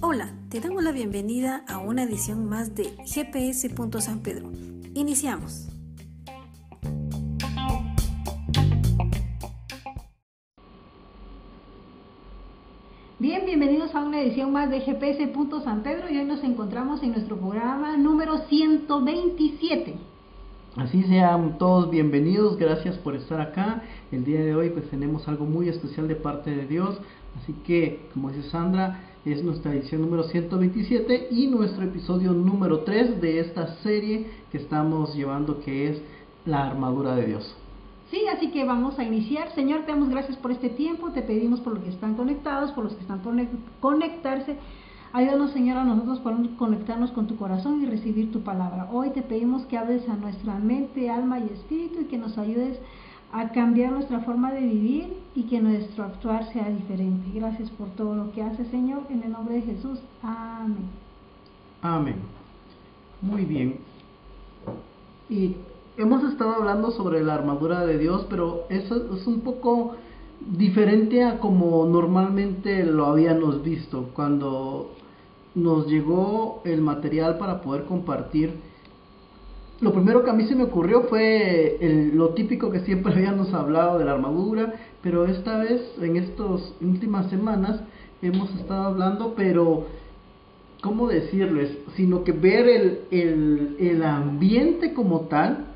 Hola, 0.00 0.32
te 0.48 0.58
damos 0.60 0.82
la 0.82 0.92
bienvenida 0.92 1.64
a 1.68 1.76
una 1.78 2.04
edición 2.04 2.48
más 2.48 2.74
de 2.74 2.94
GPS. 3.04 3.68
San 4.00 4.20
Pedro. 4.20 4.50
Iniciamos. 4.94 5.68
Bien, 13.18 13.44
bienvenidos 13.44 13.94
a 13.94 14.02
una 14.02 14.22
edición 14.22 14.50
más 14.52 14.70
de 14.70 14.80
GPS. 14.80 15.30
San 15.62 15.82
Pedro 15.82 16.08
y 16.10 16.16
hoy 16.16 16.24
nos 16.24 16.42
encontramos 16.42 17.02
en 17.02 17.12
nuestro 17.12 17.36
programa 17.36 17.98
número 17.98 18.38
127. 18.48 20.07
Así 20.76 21.02
sean 21.04 21.58
todos 21.58 21.90
bienvenidos, 21.90 22.56
gracias 22.56 22.96
por 22.98 23.16
estar 23.16 23.40
acá. 23.40 23.82
El 24.12 24.24
día 24.24 24.40
de 24.40 24.54
hoy 24.54 24.70
pues 24.70 24.88
tenemos 24.90 25.26
algo 25.26 25.44
muy 25.44 25.68
especial 25.68 26.06
de 26.06 26.14
parte 26.14 26.54
de 26.54 26.66
Dios, 26.66 27.00
así 27.36 27.54
que 27.66 28.06
como 28.12 28.30
dice 28.30 28.48
Sandra, 28.50 29.00
es 29.24 29.42
nuestra 29.42 29.72
edición 29.72 30.02
número 30.02 30.24
127 30.24 31.28
y 31.30 31.48
nuestro 31.48 31.84
episodio 31.84 32.32
número 32.32 32.80
3 32.80 33.20
de 33.20 33.40
esta 33.40 33.78
serie 33.82 34.26
que 34.52 34.58
estamos 34.58 35.14
llevando 35.14 35.60
que 35.60 35.88
es 35.88 36.02
la 36.44 36.66
armadura 36.66 37.16
de 37.16 37.26
Dios. 37.26 37.56
Sí, 38.10 38.26
así 38.28 38.50
que 38.50 38.64
vamos 38.64 38.98
a 38.98 39.04
iniciar. 39.04 39.52
Señor, 39.54 39.80
te 39.80 39.92
damos 39.92 40.10
gracias 40.10 40.36
por 40.36 40.52
este 40.52 40.68
tiempo, 40.68 41.10
te 41.10 41.22
pedimos 41.22 41.60
por 41.60 41.74
los 41.74 41.82
que 41.82 41.90
están 41.90 42.14
conectados, 42.14 42.72
por 42.72 42.84
los 42.84 42.94
que 42.94 43.02
están 43.02 43.20
por 43.20 43.34
conectarse. 43.80 44.56
Ayúdanos, 45.12 45.52
Señor, 45.52 45.78
a 45.78 45.84
nosotros 45.84 46.20
por 46.20 46.34
conectarnos 46.56 47.12
con 47.12 47.26
tu 47.26 47.36
corazón 47.36 47.82
y 47.82 47.86
recibir 47.86 48.30
tu 48.30 48.40
palabra. 48.40 48.88
Hoy 48.92 49.10
te 49.10 49.22
pedimos 49.22 49.64
que 49.66 49.78
hables 49.78 50.06
a 50.08 50.16
nuestra 50.16 50.58
mente, 50.58 51.08
alma 51.08 51.38
y 51.38 51.44
espíritu 51.44 52.02
y 52.02 52.04
que 52.04 52.18
nos 52.18 52.36
ayudes 52.36 52.78
a 53.32 53.48
cambiar 53.50 53.92
nuestra 53.92 54.20
forma 54.20 54.52
de 54.52 54.60
vivir 54.60 55.14
y 55.34 55.44
que 55.44 55.60
nuestro 55.60 56.04
actuar 56.04 56.52
sea 56.52 56.68
diferente. 56.68 57.30
Gracias 57.34 57.70
por 57.70 57.88
todo 57.90 58.14
lo 58.14 58.32
que 58.32 58.42
hace, 58.42 58.66
Señor, 58.66 59.02
en 59.08 59.22
el 59.22 59.32
nombre 59.32 59.56
de 59.56 59.62
Jesús. 59.62 59.98
Amén. 60.22 60.88
Amén. 61.80 62.16
Muy 63.22 63.44
bien. 63.44 63.76
Y 65.30 65.56
hemos 65.96 66.22
estado 66.24 66.54
hablando 66.54 66.90
sobre 66.90 67.22
la 67.22 67.34
armadura 67.34 67.84
de 67.86 67.98
Dios, 67.98 68.26
pero 68.28 68.64
eso 68.68 69.14
es 69.14 69.26
un 69.26 69.40
poco 69.40 69.96
diferente 70.40 71.24
a 71.24 71.38
como 71.38 71.84
normalmente 71.86 72.84
lo 72.84 73.06
habíamos 73.06 73.62
visto 73.62 74.10
cuando 74.14 74.92
nos 75.54 75.86
llegó 75.86 76.62
el 76.64 76.80
material 76.80 77.38
para 77.38 77.60
poder 77.60 77.84
compartir 77.84 78.68
lo 79.80 79.92
primero 79.92 80.24
que 80.24 80.30
a 80.30 80.32
mí 80.32 80.44
se 80.48 80.56
me 80.56 80.64
ocurrió 80.64 81.02
fue 81.04 82.10
lo 82.12 82.30
típico 82.30 82.70
que 82.70 82.80
siempre 82.80 83.12
habíamos 83.14 83.52
hablado 83.54 83.98
de 83.98 84.04
la 84.04 84.12
armadura, 84.12 84.74
pero 85.02 85.26
esta 85.26 85.58
vez, 85.58 85.80
en 86.00 86.16
estas 86.16 86.74
últimas 86.80 87.30
semanas, 87.30 87.80
hemos 88.20 88.52
estado 88.56 88.86
hablando, 88.86 89.34
pero, 89.36 89.86
¿cómo 90.82 91.06
decirles? 91.06 91.78
Sino 91.94 92.24
que 92.24 92.32
ver 92.32 92.68
el, 92.68 93.76
el, 93.78 94.02
ambiente 94.02 94.92
como 94.92 95.22
tal, 95.22 95.66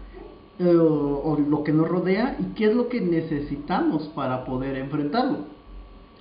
eh, 0.62 0.76
o, 0.76 1.38
lo 1.38 1.64
que 1.64 1.72
nos 1.72 1.88
rodea, 1.88 2.36
y 2.38 2.54
qué 2.54 2.66
es 2.66 2.74
lo 2.74 2.88
que 2.88 3.00
necesitamos 3.00 4.08
para 4.14 4.44
poder 4.44 4.76
enfrentarlo. 4.76 5.38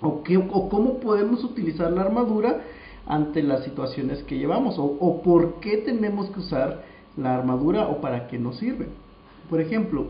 O, 0.01 0.23
qué, 0.23 0.37
o 0.37 0.69
cómo 0.69 0.99
podemos 0.99 1.43
utilizar 1.43 1.91
la 1.91 2.01
armadura 2.01 2.61
ante 3.05 3.43
las 3.43 3.63
situaciones 3.63 4.23
que 4.23 4.37
llevamos, 4.37 4.79
o, 4.79 4.83
o 4.83 5.21
por 5.21 5.59
qué 5.59 5.77
tenemos 5.77 6.29
que 6.29 6.39
usar 6.39 6.83
la 7.17 7.35
armadura 7.35 7.87
o 7.87 8.01
para 8.01 8.27
qué 8.27 8.37
nos 8.37 8.57
sirve. 8.57 8.87
Por 9.49 9.61
ejemplo, 9.61 10.07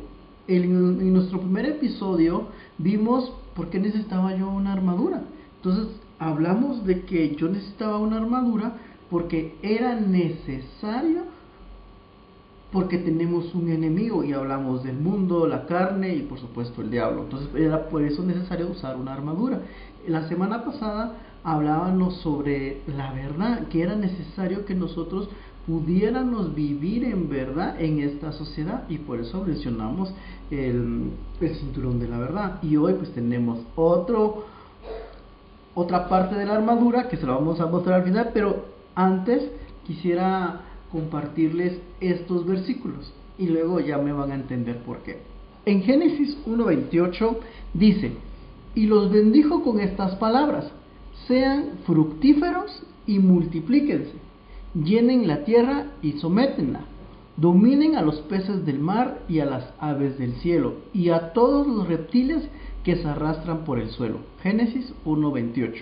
en, 0.48 1.14
nuestro 1.14 1.40
primer 1.40 1.66
episodio 1.66 2.48
vimos 2.78 3.32
por 3.56 3.70
qué 3.70 3.80
necesitaba 3.80 4.36
yo 4.36 4.50
una 4.50 4.74
armadura. 4.74 5.24
Entonces 5.58 5.88
hablamos 6.20 6.86
de 6.86 7.02
que 7.02 7.36
yo 7.36 7.50
necesitaba 7.50 7.98
una 7.98 8.18
armadura 8.18 8.74
porque 9.10 9.56
era 9.62 9.96
necesario 9.96 11.24
porque 12.72 12.98
tenemos 12.98 13.54
un 13.54 13.70
enemigo 13.70 14.24
y 14.24 14.34
hablamos 14.34 14.84
del 14.84 14.98
mundo, 14.98 15.46
la 15.46 15.66
carne 15.66 16.16
y 16.16 16.22
por 16.22 16.40
supuesto 16.40 16.82
el 16.82 16.90
diablo. 16.90 17.24
Entonces 17.24 17.50
era 17.56 17.90
por 17.90 18.02
eso 18.02 18.24
necesario 18.24 18.70
usar 18.70 18.96
una 18.96 19.14
armadura. 19.14 19.62
La 20.08 20.28
semana 20.28 20.64
pasada 20.64 21.18
hablábamos 21.44 22.18
sobre 22.18 22.82
la 22.88 23.12
verdad, 23.12 23.68
que 23.68 23.82
era 23.82 23.96
necesario 23.96 24.66
que 24.66 24.74
nosotros 24.74 25.28
pudiéramos 25.68 26.56
vivir 26.56 27.04
en 27.04 27.30
verdad 27.30 27.80
en 27.80 28.00
esta 28.00 28.32
sociedad 28.32 28.84
y 28.90 28.98
por 28.98 29.20
eso 29.20 29.44
mencionamos 29.46 30.12
el, 30.50 31.12
el, 31.40 31.56
cinturón 31.56 32.00
de 32.00 32.08
la 32.08 32.18
verdad 32.18 32.60
y 32.64 32.78
hoy 32.78 32.96
pues 32.96 33.12
tenemos 33.14 33.60
otro 33.76 34.46
otra 35.76 36.10
parte 36.10 36.36
de 36.36 36.46
la 36.46 36.56
armadura 36.56 37.10
que 37.10 37.18
se 37.18 37.28
lo 37.28 37.36
vamos 37.36 37.60
a 37.60 37.68
mostrar 37.68 38.00
al 38.00 38.06
final 38.06 38.32
pero 38.34 38.66
antes 38.96 39.52
quisiera 39.86 40.62
compartirles 40.92 41.80
estos 42.00 42.46
versículos 42.46 43.14
y 43.38 43.48
luego 43.48 43.80
ya 43.80 43.98
me 43.98 44.14
van 44.14 44.32
a 44.32 44.36
entender 44.36 44.78
por 44.80 45.00
qué 45.00 45.20
en 45.66 45.82
Génesis 45.84 46.38
1.28 46.46 47.38
dice 47.74 48.12
y 48.76 48.86
los 48.86 49.12
bendijo 49.12 49.64
con 49.64 49.80
estas 49.80 50.16
palabras 50.16 50.72
sean 51.28 51.80
fructíferos 51.86 52.84
y 53.06 53.20
multiplíquense 53.20 54.32
llenen 54.74 55.28
la 55.28 55.44
tierra 55.44 55.88
y 56.02 56.14
sométenla, 56.14 56.82
dominen 57.38 57.96
a 57.96 58.02
los 58.02 58.20
peces 58.22 58.66
del 58.66 58.80
mar 58.80 59.22
y 59.28 59.40
a 59.40 59.46
las 59.46 59.74
aves 59.80 60.18
del 60.18 60.34
cielo, 60.36 60.76
y 60.94 61.10
a 61.10 61.34
todos 61.34 61.68
los 61.68 61.88
reptiles 61.88 62.44
que 62.84 62.96
se 62.96 63.08
arrastran 63.08 63.64
por 63.64 63.80
el 63.80 63.90
suelo. 63.90 64.20
Génesis 64.42 64.94
1.28. 65.06 65.82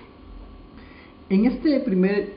En 1.29 1.45
este 1.45 1.79
primer 1.81 2.33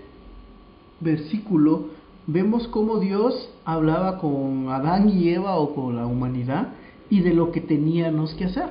versículo 1.00 1.86
vemos 2.26 2.68
cómo 2.68 2.98
Dios 2.98 3.50
hablaba 3.64 4.18
con 4.18 4.68
Adán 4.68 5.08
y 5.08 5.30
Eva 5.30 5.56
o 5.56 5.74
con 5.74 5.96
la 5.96 6.06
humanidad 6.06 6.68
y 7.10 7.20
de 7.20 7.34
lo 7.34 7.52
que 7.52 7.60
teníamos 7.60 8.34
que 8.34 8.44
hacer, 8.44 8.70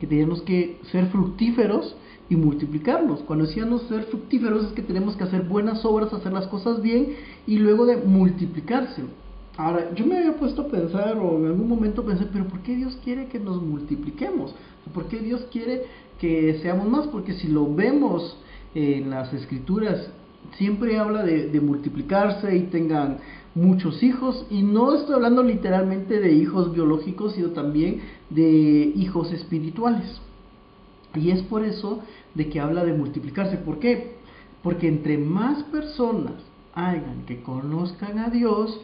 que 0.00 0.06
teníamos 0.06 0.42
que 0.42 0.78
ser 0.90 1.06
fructíferos 1.06 1.96
y 2.28 2.36
multiplicarlos. 2.36 3.20
Cuando 3.20 3.46
decíamos 3.46 3.82
ser 3.82 4.04
fructíferos 4.04 4.66
es 4.66 4.72
que 4.72 4.82
tenemos 4.82 5.16
que 5.16 5.24
hacer 5.24 5.42
buenas 5.42 5.84
obras, 5.84 6.12
hacer 6.12 6.32
las 6.32 6.46
cosas 6.48 6.82
bien 6.82 7.14
y 7.46 7.58
luego 7.58 7.86
de 7.86 7.96
multiplicarse. 7.96 9.02
Ahora, 9.56 9.94
yo 9.94 10.04
me 10.04 10.18
había 10.18 10.36
puesto 10.36 10.62
a 10.62 10.68
pensar 10.68 11.16
o 11.16 11.38
en 11.38 11.46
algún 11.46 11.68
momento 11.68 12.04
pensé, 12.04 12.26
pero 12.32 12.46
¿por 12.48 12.60
qué 12.60 12.74
Dios 12.74 12.98
quiere 13.04 13.26
que 13.26 13.38
nos 13.38 13.62
multipliquemos? 13.62 14.52
¿Por 14.92 15.06
qué 15.06 15.20
Dios 15.20 15.46
quiere 15.52 15.82
que 16.18 16.58
seamos 16.60 16.88
más? 16.88 17.06
Porque 17.06 17.34
si 17.34 17.46
lo 17.46 17.72
vemos 17.72 18.36
en 18.74 19.10
las 19.10 19.32
escrituras, 19.32 20.10
siempre 20.58 20.98
habla 20.98 21.22
de, 21.22 21.60
multiplicarse 21.60 22.56
y 22.56 22.62
tengan 22.64 23.18
muchos 23.54 24.02
hijos 24.02 24.46
y 24.50 24.62
no 24.62 24.94
estoy 24.94 25.14
hablando 25.14 25.42
literalmente 25.42 26.20
de 26.20 26.32
hijos 26.32 26.72
biológicos, 26.72 27.34
sino 27.34 27.50
también 27.50 28.00
de 28.30 28.92
hijos 28.96 29.32
espirituales. 29.32 30.20
Y 31.14 31.30
es 31.30 31.42
por 31.42 31.64
eso 31.64 32.00
de 32.34 32.48
que 32.48 32.60
habla 32.60 32.84
de 32.84 32.92
multiplicarse. 32.92 33.56
¿Por 33.58 33.78
qué? 33.78 34.16
Porque 34.62 34.88
entre 34.88 35.18
más 35.18 35.62
personas 35.64 36.34
hayan 36.74 37.24
que 37.26 37.42
conozcan 37.42 38.18
a 38.18 38.30
Dios, 38.30 38.80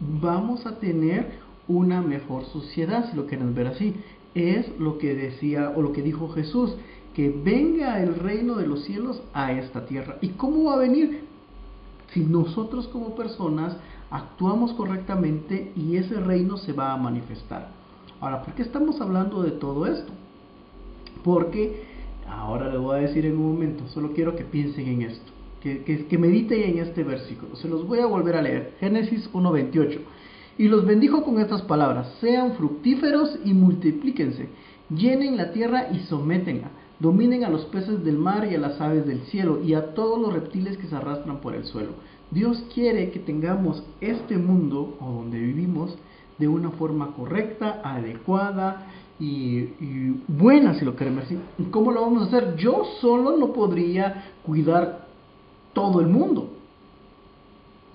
vamos 0.00 0.64
a 0.66 0.78
tener 0.78 1.44
una 1.68 2.00
mejor 2.02 2.44
sociedad, 2.46 3.10
si 3.10 3.16
lo 3.16 3.26
quieren 3.26 3.54
ver 3.54 3.68
así. 3.68 3.94
Es 4.34 4.66
lo 4.78 4.98
que 4.98 5.14
decía 5.14 5.72
o 5.76 5.82
lo 5.82 5.92
que 5.92 6.02
dijo 6.02 6.28
Jesús, 6.30 6.74
que 7.14 7.30
venga 7.30 8.02
el 8.02 8.16
reino 8.16 8.56
de 8.56 8.66
los 8.66 8.84
cielos 8.84 9.22
a 9.32 9.52
esta 9.52 9.86
tierra. 9.86 10.16
¿Y 10.20 10.30
cómo 10.30 10.64
va 10.64 10.74
a 10.74 10.78
venir? 10.78 11.24
Si 12.12 12.20
nosotros 12.20 12.88
como 12.88 13.14
personas 13.14 13.76
actuamos 14.10 14.72
correctamente 14.74 15.72
y 15.76 15.96
ese 15.96 16.20
reino 16.20 16.56
se 16.56 16.72
va 16.72 16.92
a 16.92 16.96
manifestar. 16.96 17.68
Ahora, 18.20 18.42
¿por 18.42 18.54
qué 18.54 18.62
estamos 18.62 19.00
hablando 19.00 19.42
de 19.42 19.52
todo 19.52 19.86
esto? 19.86 20.12
Porque 21.22 21.84
ahora 22.28 22.70
le 22.70 22.78
voy 22.78 22.96
a 22.96 23.00
decir 23.00 23.26
en 23.26 23.36
un 23.36 23.52
momento, 23.52 23.86
solo 23.88 24.12
quiero 24.12 24.36
que 24.36 24.44
piensen 24.44 24.88
en 24.88 25.02
esto, 25.02 25.32
que, 25.60 26.06
que, 26.08 26.18
mediten 26.18 26.62
en 26.62 26.78
este 26.78 27.02
versículo. 27.02 27.56
Se 27.56 27.68
los 27.68 27.86
voy 27.86 28.00
a 28.00 28.06
volver 28.06 28.36
a 28.36 28.42
leer. 28.42 28.74
Génesis 28.80 29.30
1.28. 29.32 30.00
Y 30.58 30.68
los 30.68 30.86
bendijo 30.86 31.24
con 31.24 31.40
estas 31.40 31.62
palabras, 31.62 32.14
sean 32.20 32.52
fructíferos 32.52 33.38
y 33.44 33.52
multiplíquense, 33.52 34.48
llenen 34.88 35.36
la 35.36 35.50
tierra 35.50 35.88
y 35.92 35.98
sométenla, 36.00 36.70
dominen 36.98 37.44
a 37.44 37.50
los 37.50 37.64
peces 37.66 38.04
del 38.04 38.18
mar 38.18 38.46
y 38.50 38.54
a 38.54 38.58
las 38.58 38.80
aves 38.80 39.06
del 39.06 39.22
cielo 39.26 39.62
y 39.62 39.74
a 39.74 39.94
todos 39.94 40.20
los 40.20 40.32
reptiles 40.32 40.76
que 40.78 40.86
se 40.86 40.96
arrastran 40.96 41.40
por 41.40 41.54
el 41.54 41.64
suelo. 41.64 41.92
Dios 42.30 42.64
quiere 42.72 43.10
que 43.10 43.20
tengamos 43.20 43.82
este 44.00 44.36
mundo 44.36 44.96
o 45.00 45.12
donde 45.12 45.38
vivimos 45.38 45.96
de 46.38 46.48
una 46.48 46.70
forma 46.70 47.12
correcta, 47.12 47.80
adecuada, 47.84 48.86
y, 49.20 49.68
buena, 50.26 50.74
si 50.74 50.84
lo 50.84 50.96
queremos 50.96 51.22
decir. 51.22 51.38
¿Cómo 51.70 51.92
lo 51.92 52.02
vamos 52.02 52.22
a 52.22 52.26
hacer? 52.26 52.56
Yo 52.56 52.84
solo 53.00 53.36
no 53.36 53.52
podría 53.52 54.32
cuidar 54.44 55.06
todo 55.72 56.00
el 56.00 56.08
mundo. 56.08 56.50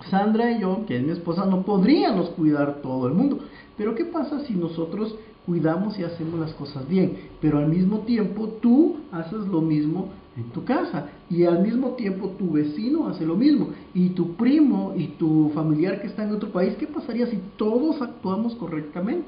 Sandra 0.09 0.51
y 0.51 0.61
yo, 0.61 0.85
que 0.85 0.97
es 0.97 1.03
mi 1.03 1.11
esposa, 1.11 1.45
no 1.45 1.63
podríamos 1.63 2.29
cuidar 2.29 2.81
todo 2.81 3.07
el 3.07 3.13
mundo. 3.13 3.39
Pero 3.77 3.95
¿qué 3.95 4.05
pasa 4.05 4.45
si 4.45 4.53
nosotros 4.53 5.15
cuidamos 5.49 5.97
y 5.97 6.03
hacemos 6.03 6.39
las 6.39 6.53
cosas 6.53 6.87
bien, 6.87 7.17
pero 7.41 7.57
al 7.57 7.67
mismo 7.67 8.01
tiempo 8.01 8.49
tú 8.61 8.97
haces 9.11 9.47
lo 9.47 9.61
mismo 9.61 10.09
en 10.37 10.43
tu 10.51 10.63
casa 10.63 11.09
y 11.27 11.43
al 11.43 11.63
mismo 11.63 11.95
tiempo 11.95 12.35
tu 12.37 12.51
vecino 12.51 13.07
hace 13.07 13.25
lo 13.25 13.35
mismo 13.35 13.69
y 13.95 14.09
tu 14.09 14.35
primo 14.35 14.93
y 14.95 15.07
tu 15.17 15.49
familiar 15.55 16.01
que 16.01 16.05
está 16.05 16.23
en 16.23 16.35
otro 16.35 16.51
país, 16.51 16.75
¿qué 16.75 16.85
pasaría 16.85 17.25
si 17.25 17.39
todos 17.57 17.99
actuamos 17.99 18.53
correctamente? 18.57 19.27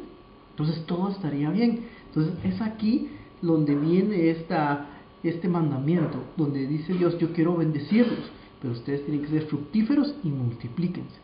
Entonces 0.51 0.85
todo 0.85 1.09
estaría 1.09 1.49
bien. 1.49 1.85
Entonces 2.09 2.35
es 2.43 2.61
aquí 2.61 3.09
donde 3.41 3.73
viene 3.73 4.29
esta, 4.29 4.89
este 5.23 5.47
mandamiento, 5.47 6.19
donde 6.37 6.67
dice 6.67 6.93
Dios, 6.93 7.17
yo 7.17 7.33
quiero 7.33 7.57
bendecirlos, 7.57 8.29
pero 8.61 8.73
ustedes 8.73 9.03
tienen 9.05 9.23
que 9.23 9.31
ser 9.31 9.47
fructíferos 9.47 10.13
y 10.23 10.27
multiplíquense. 10.29 11.17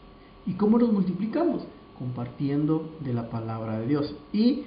¿Y 0.47 0.53
cómo 0.53 0.79
los 0.79 0.91
multiplicamos? 0.91 1.61
Compartiendo 1.99 2.95
de 3.01 3.13
la 3.13 3.29
palabra 3.29 3.79
de 3.79 3.85
Dios. 3.85 4.15
Y 4.33 4.63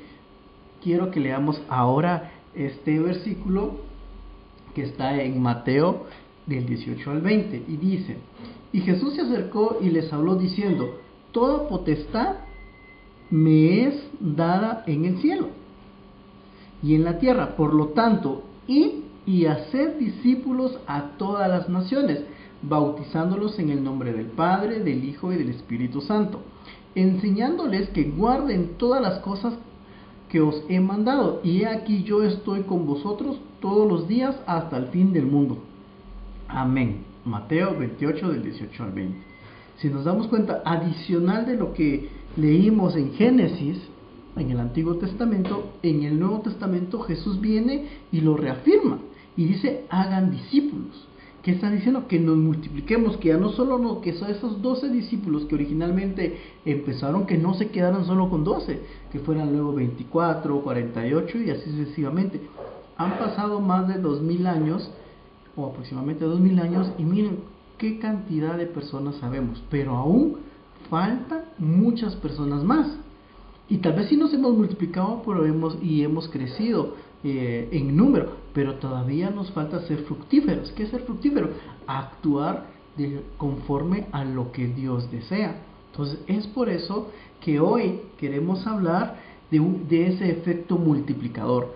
quiero 0.83 1.11
que 1.11 1.21
leamos 1.21 1.61
ahora 1.69 2.33
este 2.55 2.99
versículo 2.99 3.81
que 4.75 4.83
está 4.83 5.23
en 5.23 5.41
Mateo 5.41 6.07
del 6.47 6.67
18 6.67 7.11
al 7.11 7.21
20 7.21 7.65
y 7.69 7.77
dice, 7.77 8.17
y 8.73 8.81
Jesús 8.81 9.15
se 9.15 9.23
acercó 9.23 9.79
y 9.81 9.91
les 9.91 10.13
habló 10.13 10.37
diciendo, 10.37 10.99
toda 11.33 11.69
potestad 11.69 12.37
me 13.31 13.87
es 13.87 13.95
dada 14.21 14.85
en 14.87 15.05
el 15.05 15.19
cielo 15.21 15.49
y 16.83 16.95
en 16.95 17.05
la 17.05 17.19
tierra, 17.19 17.57
por 17.57 17.75
lo 17.75 17.89
tanto, 17.89 18.43
id 18.67 18.91
y 19.27 19.47
haced 19.47 19.99
discípulos 19.99 20.79
a 20.87 21.17
todas 21.19 21.49
las 21.49 21.69
naciones, 21.69 22.21
bautizándolos 22.63 23.59
en 23.59 23.71
el 23.71 23.85
nombre 23.85 24.13
del 24.13 24.27
Padre, 24.27 24.81
del 24.81 25.05
Hijo 25.05 25.33
y 25.33 25.37
del 25.37 25.51
Espíritu 25.51 26.01
Santo, 26.01 26.41
enseñándoles 26.95 27.91
que 27.91 28.05
guarden 28.05 28.77
todas 28.79 29.03
las 29.03 29.19
cosas 29.21 29.55
que 30.31 30.41
os 30.41 30.65
he 30.69 30.81
mandado, 30.81 31.41
y 31.43 31.65
aquí 31.65 32.05
yo 32.05 32.23
estoy 32.23 32.63
con 32.63 32.87
vosotros 32.87 33.39
todos 33.61 33.89
los 33.89 34.09
días 34.09 34.37
hasta 34.47 34.77
el 34.77 34.87
fin 34.87 35.13
del 35.13 35.27
mundo. 35.27 35.59
Amén. 36.49 37.05
Mateo 37.25 37.77
28 37.77 38.29
del 38.31 38.43
18 38.45 38.85
al 38.85 38.93
20. 38.93 39.19
Si 39.79 39.89
nos 39.89 40.05
damos 40.05 40.29
cuenta, 40.29 40.63
adicional 40.65 41.47
de 41.47 41.57
lo 41.57 41.73
que 41.73 42.09
leímos 42.37 42.97
en 42.97 43.13
Génesis, 43.15 43.79
en 44.37 44.51
el 44.51 44.61
Antiguo 44.61 44.97
Testamento, 44.97 45.73
en 45.83 46.05
el 46.05 46.19
Nuevo 46.19 46.41
Testamento 46.41 47.01
Jesús 47.01 47.41
viene 47.41 47.87
y 48.13 48.21
lo 48.21 48.37
reafirma 48.37 48.99
y 49.37 49.45
dice, 49.47 49.85
hagan 49.91 50.31
discípulos. 50.31 51.09
¿Qué 51.43 51.53
está 51.53 51.71
diciendo? 51.71 52.07
Que 52.07 52.21
nos 52.21 52.37
multipliquemos, 52.37 53.17
que 53.17 53.29
ya 53.29 53.39
no 53.39 53.51
solo 53.51 53.79
no, 53.79 54.03
que 54.03 54.13
son 54.13 54.31
esos 54.31 54.61
12 54.61 54.91
discípulos 54.91 55.47
que 55.47 55.55
originalmente 55.55 56.39
empezaron, 56.67 57.25
que 57.25 57.39
no 57.39 57.55
se 57.55 57.69
quedaran 57.69 58.05
solo 58.05 58.29
con 58.29 58.45
12, 58.45 58.79
que 59.11 59.21
fueran 59.21 59.53
luego 59.53 59.73
24, 59.75 60.61
48 60.61 61.39
y 61.39 61.51
así 61.51 61.71
sucesivamente. 61.71 62.43
Han 62.99 63.19
pasado 63.19 63.61
más 63.61 63.89
de 63.89 63.95
2000 63.95 64.47
años, 64.47 64.91
o 65.57 65.67
aproximadamente 65.67 66.27
2000 66.27 66.61
años, 66.61 66.93
y 66.99 67.05
miren 67.05 67.39
qué 67.79 67.99
cantidad 67.99 68.59
de 68.59 68.67
personas 68.67 69.17
sabemos, 69.17 69.63
pero 69.71 69.97
aún 69.97 70.37
faltan 70.91 71.45
muchas 71.57 72.17
personas 72.17 72.63
más. 72.63 72.99
Y 73.71 73.79
tal 73.79 73.93
vez 73.93 74.09
sí 74.09 74.17
nos 74.17 74.35
hemos 74.35 74.57
multiplicado 74.57 75.23
pero 75.25 75.47
hemos, 75.47 75.79
y 75.81 76.03
hemos 76.03 76.29
crecido 76.29 76.97
eh, 77.23 77.69
en 77.71 77.97
número, 77.97 78.33
pero 78.53 78.75
todavía 78.75 79.31
nos 79.31 79.53
falta 79.53 79.87
ser 79.87 80.01
fructíferos. 80.01 80.73
¿Qué 80.73 80.83
es 80.83 80.91
ser 80.91 81.03
fructífero? 81.03 81.51
Actuar 81.87 82.67
de, 82.97 83.23
conforme 83.39 84.07
a 84.11 84.25
lo 84.25 84.51
que 84.51 84.67
Dios 84.67 85.11
desea. 85.13 85.63
Entonces 85.93 86.19
es 86.27 86.49
por 86.49 86.69
eso 86.69 87.11
que 87.41 87.61
hoy 87.61 88.01
queremos 88.19 88.67
hablar 88.67 89.19
de, 89.53 89.61
de 89.89 90.09
ese 90.09 90.31
efecto 90.31 90.77
multiplicador. 90.77 91.73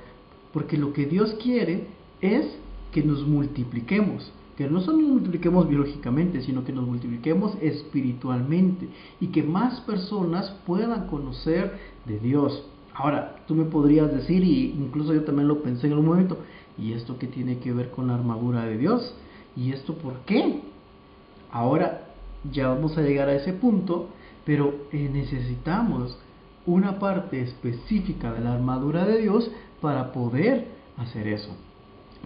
Porque 0.53 0.77
lo 0.77 0.93
que 0.93 1.07
Dios 1.07 1.35
quiere 1.41 1.87
es 2.21 2.47
que 2.91 3.03
nos 3.05 3.25
multipliquemos 3.27 4.33
que 4.57 4.69
no 4.69 4.81
solo 4.81 4.99
nos 4.99 5.11
multipliquemos 5.11 5.69
biológicamente, 5.69 6.43
sino 6.43 6.65
que 6.65 6.73
nos 6.73 6.87
multipliquemos 6.87 7.57
espiritualmente 7.61 8.89
y 9.21 9.29
que 9.29 9.43
más 9.43 9.81
personas 9.81 10.51
puedan 10.67 11.07
conocer 11.09 11.79
de 12.05 12.19
Dios. 12.19 12.65
Ahora, 12.95 13.37
tú 13.49 13.55
me 13.55 13.65
podrías 13.65 14.13
decir, 14.13 14.45
y 14.45 14.71
incluso 14.71 15.13
yo 15.13 15.25
también 15.25 15.49
lo 15.49 15.63
pensé 15.63 15.89
en 15.89 15.99
un 15.99 16.07
momento, 16.07 16.39
¿y 16.79 16.93
esto 16.93 17.19
qué 17.19 17.27
tiene 17.27 17.59
que 17.59 17.73
ver 17.73 17.91
con 17.91 18.07
la 18.07 18.15
armadura 18.15 18.65
de 18.65 18.79
Dios? 18.79 19.15
¿Y 19.57 19.73
esto 19.73 19.95
por 19.95 20.21
qué? 20.21 20.61
Ahora 21.51 22.09
ya 22.53 22.69
vamos 22.69 22.97
a 22.97 23.03
llegar 23.03 23.29
a 23.29 23.35
ese 23.35 23.53
punto, 23.53 24.09
pero 24.45 24.75
eh, 24.93 25.11
necesitamos 25.13 26.17
una 26.67 26.99
parte 26.99 27.43
específica 27.43 28.33
de 28.33 28.41
la 28.41 28.55
armadura 28.55 29.05
de 29.05 29.21
Dios 29.21 29.51
para 29.81 30.13
poder 30.13 30.69
hacer 30.97 31.27
eso. 31.29 31.51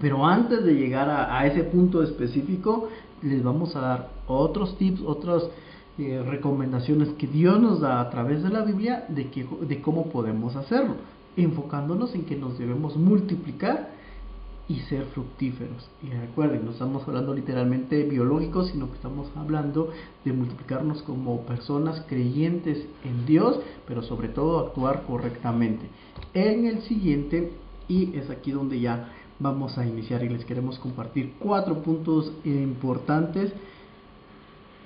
Pero 0.00 0.26
antes 0.26 0.64
de 0.64 0.74
llegar 0.74 1.08
a, 1.10 1.46
ese 1.46 1.64
punto 1.64 2.02
específico, 2.02 2.88
les 3.22 3.42
vamos 3.42 3.74
a 3.76 3.80
dar 3.80 4.10
otros 4.26 4.76
tips, 4.78 5.00
otras 5.04 5.44
eh, 5.98 6.22
recomendaciones 6.26 7.08
que 7.10 7.26
Dios 7.26 7.60
nos 7.60 7.80
da 7.80 8.00
a 8.00 8.10
través 8.10 8.42
de 8.42 8.50
la 8.50 8.62
Biblia 8.62 9.04
de, 9.08 9.28
de 9.62 9.82
cómo 9.82 10.10
podemos 10.10 10.54
hacerlo, 10.56 10.94
enfocándonos 11.36 12.14
en 12.14 12.24
que 12.24 12.36
nos 12.36 12.58
debemos 12.58 12.96
multiplicar 12.96 13.98
y 14.68 14.80
ser 14.80 15.06
fructíferos. 15.06 15.88
Y 16.02 16.10
recuerden, 16.10 16.64
no 16.64 16.72
estamos 16.72 17.06
hablando 17.08 17.34
literalmente 17.34 18.04
biológicos, 18.04 18.68
sino 18.68 18.88
que 18.88 18.96
estamos 18.96 19.28
hablando 19.34 19.90
de 20.24 20.32
multiplicarnos 20.32 21.02
como 21.02 21.40
personas 21.42 22.04
creyentes 22.06 22.86
en 23.02 23.24
Dios, 23.24 23.58
pero 23.86 24.02
sobre 24.02 24.28
todo 24.28 24.66
actuar 24.66 25.04
correctamente. 25.06 25.86
En 26.34 26.66
el 26.66 26.82
siguiente, 26.82 27.52
y 27.88 28.14
es 28.16 28.28
aquí 28.28 28.52
donde 28.52 28.78
ya 28.78 29.10
vamos 29.38 29.78
a 29.78 29.86
iniciar 29.86 30.22
y 30.24 30.28
les 30.28 30.44
queremos 30.44 30.78
compartir 30.78 31.34
cuatro 31.38 31.82
puntos 31.82 32.32
importantes 32.44 33.52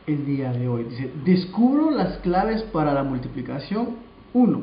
el 0.07 0.27
día 0.27 0.53
de 0.53 0.69
hoy. 0.69 0.85
Dice, 0.85 1.11
descubro 1.25 1.91
las 1.91 2.19
claves 2.19 2.63
para 2.65 2.93
la 2.93 3.03
multiplicación. 3.03 3.91
Uno, 4.35 4.63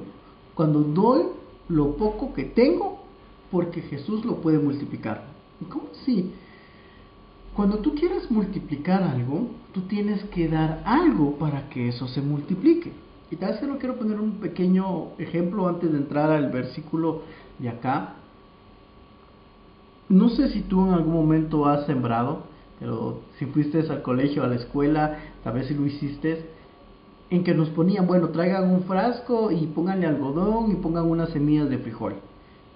cuando 0.53 0.81
doy 0.81 1.23
lo 1.69 1.95
poco 1.95 2.33
que 2.33 2.43
tengo, 2.43 3.03
porque 3.51 3.81
Jesús 3.81 4.25
lo 4.25 4.41
puede 4.41 4.59
multiplicar. 4.59 5.23
¿Cómo 5.69 5.89
así? 5.99 6.31
Cuando 7.55 7.79
tú 7.79 7.95
quieres 7.95 8.29
multiplicar 8.29 9.03
algo, 9.03 9.47
tú 9.73 9.81
tienes 9.81 10.23
que 10.25 10.47
dar 10.47 10.81
algo 10.85 11.37
para 11.37 11.69
que 11.69 11.89
eso 11.89 12.07
se 12.07 12.21
multiplique. 12.21 12.91
Y 13.31 13.35
tal 13.35 13.53
vez 13.53 13.63
lo 13.63 13.77
quiero 13.77 13.97
poner 13.97 14.19
un 14.19 14.33
pequeño 14.39 15.09
ejemplo 15.17 15.67
antes 15.67 15.91
de 15.91 15.97
entrar 15.97 16.31
al 16.31 16.51
versículo 16.51 17.23
de 17.59 17.69
acá 17.69 18.15
no 20.09 20.29
sé 20.29 20.49
si 20.49 20.61
tú 20.61 20.87
en 20.87 20.93
algún 20.93 21.13
momento 21.13 21.67
has 21.67 21.85
sembrado, 21.85 22.43
pero 22.79 23.19
si 23.37 23.45
fuiste 23.45 23.79
al 23.79 24.01
colegio, 24.01 24.43
a 24.43 24.47
la 24.47 24.55
escuela, 24.55 25.19
tal 25.43 25.53
vez 25.53 25.67
si 25.67 25.75
lo 25.75 25.85
hiciste, 25.85 26.49
en 27.29 27.43
que 27.43 27.53
nos 27.53 27.69
ponían, 27.69 28.07
bueno, 28.07 28.29
traigan 28.29 28.71
un 28.71 28.83
frasco 28.83 29.51
y 29.51 29.67
pónganle 29.67 30.07
algodón 30.07 30.71
y 30.71 30.75
pongan 30.75 31.05
unas 31.05 31.29
semillas 31.29 31.69
de 31.69 31.77
frijol. 31.77 32.15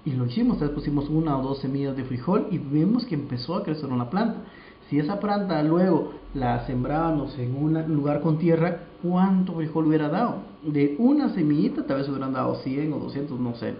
Y 0.06 0.12
lo 0.12 0.28
hicimos, 0.28 0.60
vez 0.60 0.70
pusimos 0.70 1.10
una 1.10 1.38
o 1.38 1.42
dos 1.42 1.60
semillas 1.60 1.96
de 1.96 2.04
frijol 2.04 2.48
y 2.52 2.60
vemos 2.60 3.06
que 3.06 3.16
empezó 3.16 3.56
a 3.56 3.64
crecer 3.64 3.86
una 3.86 4.12
planta. 4.12 4.42
Si 4.90 5.00
esa 5.00 5.20
planta 5.20 5.64
luego 5.64 6.12
la 6.36 6.68
sembrábamos 6.68 7.40
en 7.40 7.56
un 7.56 7.96
lugar 7.96 8.22
con 8.22 8.38
tierra, 8.38 8.82
¿cuánto 9.02 9.54
frijol 9.54 9.88
hubiera 9.88 10.10
dado? 10.10 10.36
De 10.62 10.96
una 11.00 11.34
semillita 11.34 11.88
tal 11.88 11.98
vez 11.98 12.10
hubieran 12.10 12.34
dado 12.34 12.56
100 12.56 12.94
o 12.94 13.00
200, 13.00 13.40
no 13.40 13.56
sé 13.56 13.74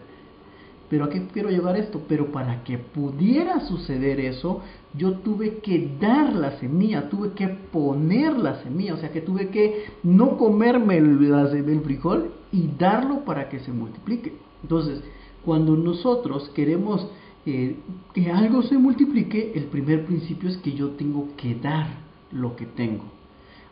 pero 0.94 1.06
¿a 1.06 1.10
qué 1.10 1.26
quiero 1.34 1.50
llevar 1.50 1.76
esto? 1.76 2.04
Pero 2.08 2.32
para 2.32 2.64
que 2.64 2.78
pudiera 2.78 3.62
suceder 3.62 4.20
eso, 4.20 4.62
yo 4.96 5.14
tuve 5.14 5.58
que 5.58 5.98
dar 6.00 6.36
la 6.36 6.60
semilla, 6.60 7.10
tuve 7.10 7.32
que 7.32 7.48
poner 7.48 8.38
la 8.38 8.62
semilla, 8.62 8.94
o 8.94 8.98
sea 8.98 9.12
que 9.12 9.22
tuve 9.22 9.50
que 9.50 9.86
no 10.04 10.38
comerme 10.38 10.98
el, 10.98 11.34
el 11.68 11.82
frijol 11.82 12.30
y 12.52 12.70
darlo 12.78 13.26
para 13.26 13.50
que 13.50 13.58
se 13.62 13.72
multiplique. 13.72 14.34
Entonces, 14.62 15.02
cuando 15.44 15.76
nosotros 15.76 16.52
queremos 16.54 17.08
eh, 17.48 17.76
que 18.14 18.30
algo 18.30 18.62
se 18.62 18.78
multiplique, 18.78 19.54
el 19.56 19.64
primer 19.64 20.06
principio 20.06 20.48
es 20.48 20.58
que 20.58 20.74
yo 20.74 20.92
tengo 20.92 21.30
que 21.38 21.56
dar 21.56 21.88
lo 22.32 22.56
que 22.56 22.68
tengo. 22.68 23.06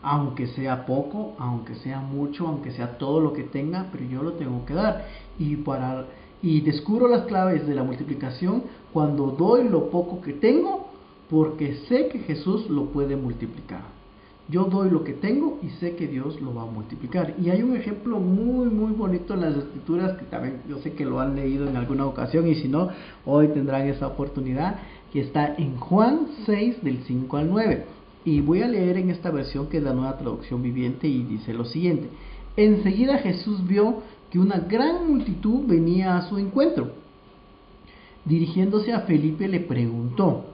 Aunque 0.01 0.48
sea 0.48 0.88
poco, 0.88 1.36
aunque 1.38 1.75
sea 1.75 2.00
mucho, 2.00 2.48
aunque 2.48 2.72
sea 2.72 2.98
todo 2.98 3.20
lo 3.20 3.32
que 3.34 3.44
tenga, 3.44 3.90
pero 3.92 4.06
yo 4.06 4.24
lo 4.24 4.34
tengo 4.34 4.66
que 4.66 4.74
dar. 4.74 5.06
Y 5.38 5.58
para 5.58 6.08
y 6.41 6.62
descubro 6.62 7.07
las 7.07 7.25
claves 7.25 7.67
de 7.67 7.75
la 7.75 7.83
multiplicación 7.83 8.63
cuando 8.93 9.27
doy 9.27 9.67
lo 9.67 9.89
poco 9.89 10.21
que 10.21 10.33
tengo 10.33 10.88
porque 11.29 11.75
sé 11.88 12.10
que 12.10 12.19
Jesús 12.19 12.69
lo 12.69 12.86
puede 12.86 13.15
multiplicar. 13.15 13.81
Yo 14.50 14.65
doy 14.65 14.89
lo 14.89 15.05
que 15.05 15.13
tengo 15.13 15.60
y 15.63 15.69
sé 15.79 15.95
que 15.95 16.07
Dios 16.07 16.41
lo 16.41 16.53
va 16.53 16.63
a 16.63 16.65
multiplicar. 16.65 17.36
Y 17.41 17.50
hay 17.50 17.63
un 17.63 17.74
ejemplo 17.74 18.19
muy, 18.19 18.67
muy 18.67 18.91
bonito 18.91 19.33
en 19.33 19.41
las 19.41 19.55
escrituras 19.55 20.17
que 20.17 20.25
también 20.25 20.57
yo 20.67 20.79
sé 20.79 20.91
que 20.91 21.05
lo 21.05 21.21
han 21.21 21.38
leído 21.38 21.69
en 21.69 21.77
alguna 21.77 22.05
ocasión 22.05 22.48
y 22.48 22.55
si 22.55 22.67
no, 22.67 22.89
hoy 23.25 23.48
tendrán 23.50 23.88
esa 23.88 24.07
oportunidad 24.07 24.75
que 25.13 25.21
está 25.21 25.55
en 25.57 25.77
Juan 25.77 26.27
6 26.45 26.83
del 26.83 27.03
5 27.05 27.38
al 27.38 27.50
9. 27.50 27.86
Y 28.25 28.41
voy 28.41 28.62
a 28.62 28.67
leer 28.67 28.98
en 28.98 29.10
esta 29.10 29.31
versión 29.31 29.67
que 29.67 29.77
es 29.77 29.83
la 29.83 29.93
nueva 29.93 30.17
traducción 30.17 30.62
viviente 30.62 31.07
y 31.07 31.24
dice 31.24 31.53
lo 31.53 31.63
siguiente. 31.63 32.10
Enseguida 32.57 33.19
Jesús 33.19 33.65
vio 33.65 34.01
que 34.32 34.40
una 34.40 34.60
gran 34.60 35.08
multitud 35.08 35.68
venía 35.68 36.18
a 36.18 36.28
su 36.30 36.38
encuentro. 36.38 36.92
Dirigiéndose 38.24 38.94
a 38.94 39.02
Felipe 39.02 39.48
le 39.48 39.60
preguntó, 39.60 40.46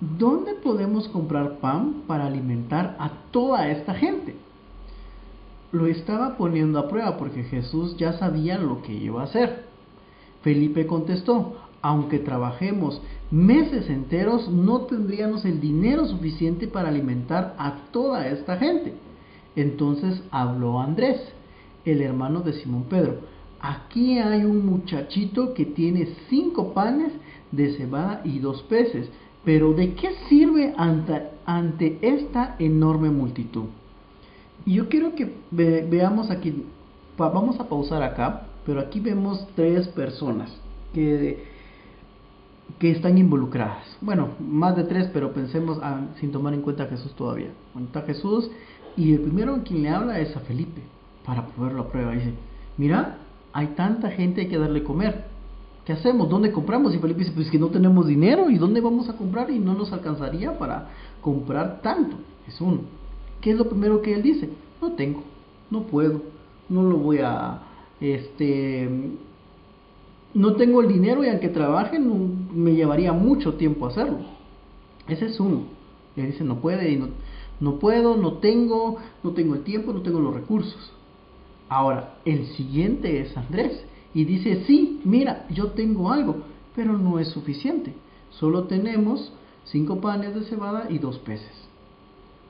¿dónde 0.00 0.54
podemos 0.54 1.08
comprar 1.08 1.58
pan 1.58 2.02
para 2.06 2.26
alimentar 2.26 2.96
a 2.98 3.10
toda 3.32 3.68
esta 3.68 3.94
gente? 3.94 4.36
Lo 5.72 5.86
estaba 5.86 6.36
poniendo 6.36 6.78
a 6.78 6.88
prueba 6.88 7.16
porque 7.16 7.42
Jesús 7.44 7.96
ya 7.96 8.12
sabía 8.18 8.58
lo 8.58 8.82
que 8.82 8.92
iba 8.92 9.22
a 9.22 9.24
hacer. 9.24 9.64
Felipe 10.42 10.86
contestó, 10.86 11.56
aunque 11.80 12.20
trabajemos 12.20 13.00
meses 13.30 13.88
enteros, 13.90 14.48
no 14.48 14.82
tendríamos 14.82 15.44
el 15.44 15.60
dinero 15.60 16.06
suficiente 16.06 16.68
para 16.68 16.90
alimentar 16.90 17.56
a 17.58 17.78
toda 17.90 18.28
esta 18.28 18.58
gente. 18.58 18.94
Entonces 19.56 20.22
habló 20.30 20.80
Andrés, 20.80 21.20
el 21.84 22.02
hermano 22.02 22.40
de 22.40 22.52
Simón 22.54 22.84
Pedro. 22.84 23.20
Aquí 23.60 24.18
hay 24.18 24.44
un 24.44 24.66
muchachito 24.66 25.54
que 25.54 25.64
tiene 25.64 26.08
cinco 26.28 26.72
panes 26.72 27.12
de 27.52 27.74
cebada 27.76 28.20
y 28.24 28.38
dos 28.38 28.62
peces, 28.64 29.08
pero 29.44 29.72
¿de 29.72 29.94
qué 29.94 30.10
sirve 30.28 30.74
ante, 30.76 31.98
esta 32.02 32.56
enorme 32.58 33.10
multitud? 33.10 33.66
Y 34.64 34.74
yo 34.74 34.88
quiero 34.88 35.14
que 35.14 35.32
veamos 35.50 36.30
aquí, 36.30 36.64
vamos 37.16 37.58
a 37.60 37.68
pausar 37.68 38.02
acá, 38.02 38.46
pero 38.64 38.80
aquí 38.80 39.00
vemos 39.00 39.46
tres 39.54 39.88
personas 39.88 40.52
que, 40.92 41.44
que 42.78 42.90
están 42.92 43.18
involucradas. 43.18 43.96
Bueno, 44.00 44.30
más 44.40 44.76
de 44.76 44.84
tres, 44.84 45.08
pero 45.12 45.32
pensemos 45.32 45.78
ah, 45.82 46.06
sin 46.20 46.32
tomar 46.32 46.54
en 46.54 46.62
cuenta 46.62 46.84
a 46.84 46.88
Jesús 46.88 47.12
todavía. 47.14 47.50
Está 47.80 48.02
Jesús 48.02 48.50
y 48.96 49.14
el 49.14 49.20
primero 49.20 49.54
en 49.54 49.62
quien 49.62 49.82
le 49.82 49.88
habla 49.88 50.20
es 50.20 50.36
a 50.36 50.40
Felipe, 50.40 50.82
para 51.24 51.46
ponerlo 51.46 51.82
a 51.82 51.88
prueba. 51.88 52.12
Dice, 52.12 52.34
mira, 52.76 53.18
hay 53.52 53.68
tanta 53.68 54.10
gente, 54.10 54.42
hay 54.42 54.48
que 54.48 54.58
darle 54.58 54.82
comer. 54.82 55.24
¿Qué 55.84 55.92
hacemos? 55.92 56.28
¿Dónde 56.28 56.52
compramos? 56.52 56.94
Y 56.94 56.98
Felipe 56.98 57.20
dice, 57.20 57.32
pues 57.32 57.50
que 57.50 57.58
no 57.58 57.68
tenemos 57.68 58.06
dinero, 58.06 58.50
¿y 58.50 58.56
dónde 58.56 58.80
vamos 58.80 59.08
a 59.08 59.16
comprar? 59.16 59.50
Y 59.50 59.58
no 59.58 59.74
nos 59.74 59.92
alcanzaría 59.92 60.56
para 60.58 60.90
comprar 61.20 61.80
tanto. 61.82 62.16
Es 62.46 62.60
uno. 62.60 62.80
¿Qué 63.40 63.50
es 63.50 63.56
lo 63.56 63.68
primero 63.68 64.00
que 64.00 64.14
él 64.14 64.22
dice? 64.22 64.48
No 64.80 64.92
tengo, 64.92 65.24
no 65.70 65.82
puedo, 65.82 66.22
no 66.68 66.82
lo 66.84 66.96
voy 66.96 67.18
a, 67.18 67.62
este, 68.00 68.88
no 70.34 70.54
tengo 70.54 70.80
el 70.80 70.88
dinero 70.88 71.24
y 71.24 71.28
aunque 71.28 71.48
trabaje 71.48 71.98
me 71.98 72.74
llevaría 72.74 73.12
mucho 73.12 73.54
tiempo 73.54 73.86
hacerlo. 73.86 74.18
Ese 75.08 75.26
es 75.26 75.40
uno. 75.40 75.62
Le 76.14 76.26
dice, 76.26 76.44
no 76.44 76.60
puede 76.60 76.90
y 76.90 76.96
no, 76.96 77.08
no 77.58 77.78
puedo, 77.78 78.16
no 78.16 78.34
tengo, 78.34 78.98
no 79.22 79.30
tengo 79.32 79.54
el 79.54 79.62
tiempo, 79.62 79.92
no 79.92 80.02
tengo 80.02 80.20
los 80.20 80.34
recursos. 80.34 80.92
Ahora, 81.72 82.16
el 82.26 82.48
siguiente 82.48 83.22
es 83.22 83.34
Andrés 83.34 83.82
y 84.12 84.26
dice, 84.26 84.64
sí, 84.66 85.00
mira, 85.04 85.46
yo 85.48 85.68
tengo 85.68 86.12
algo, 86.12 86.42
pero 86.76 86.98
no 86.98 87.18
es 87.18 87.28
suficiente. 87.28 87.94
Solo 88.28 88.64
tenemos 88.64 89.32
cinco 89.64 89.98
panes 89.98 90.34
de 90.34 90.42
cebada 90.42 90.88
y 90.90 90.98
dos 90.98 91.18
peces. 91.20 91.66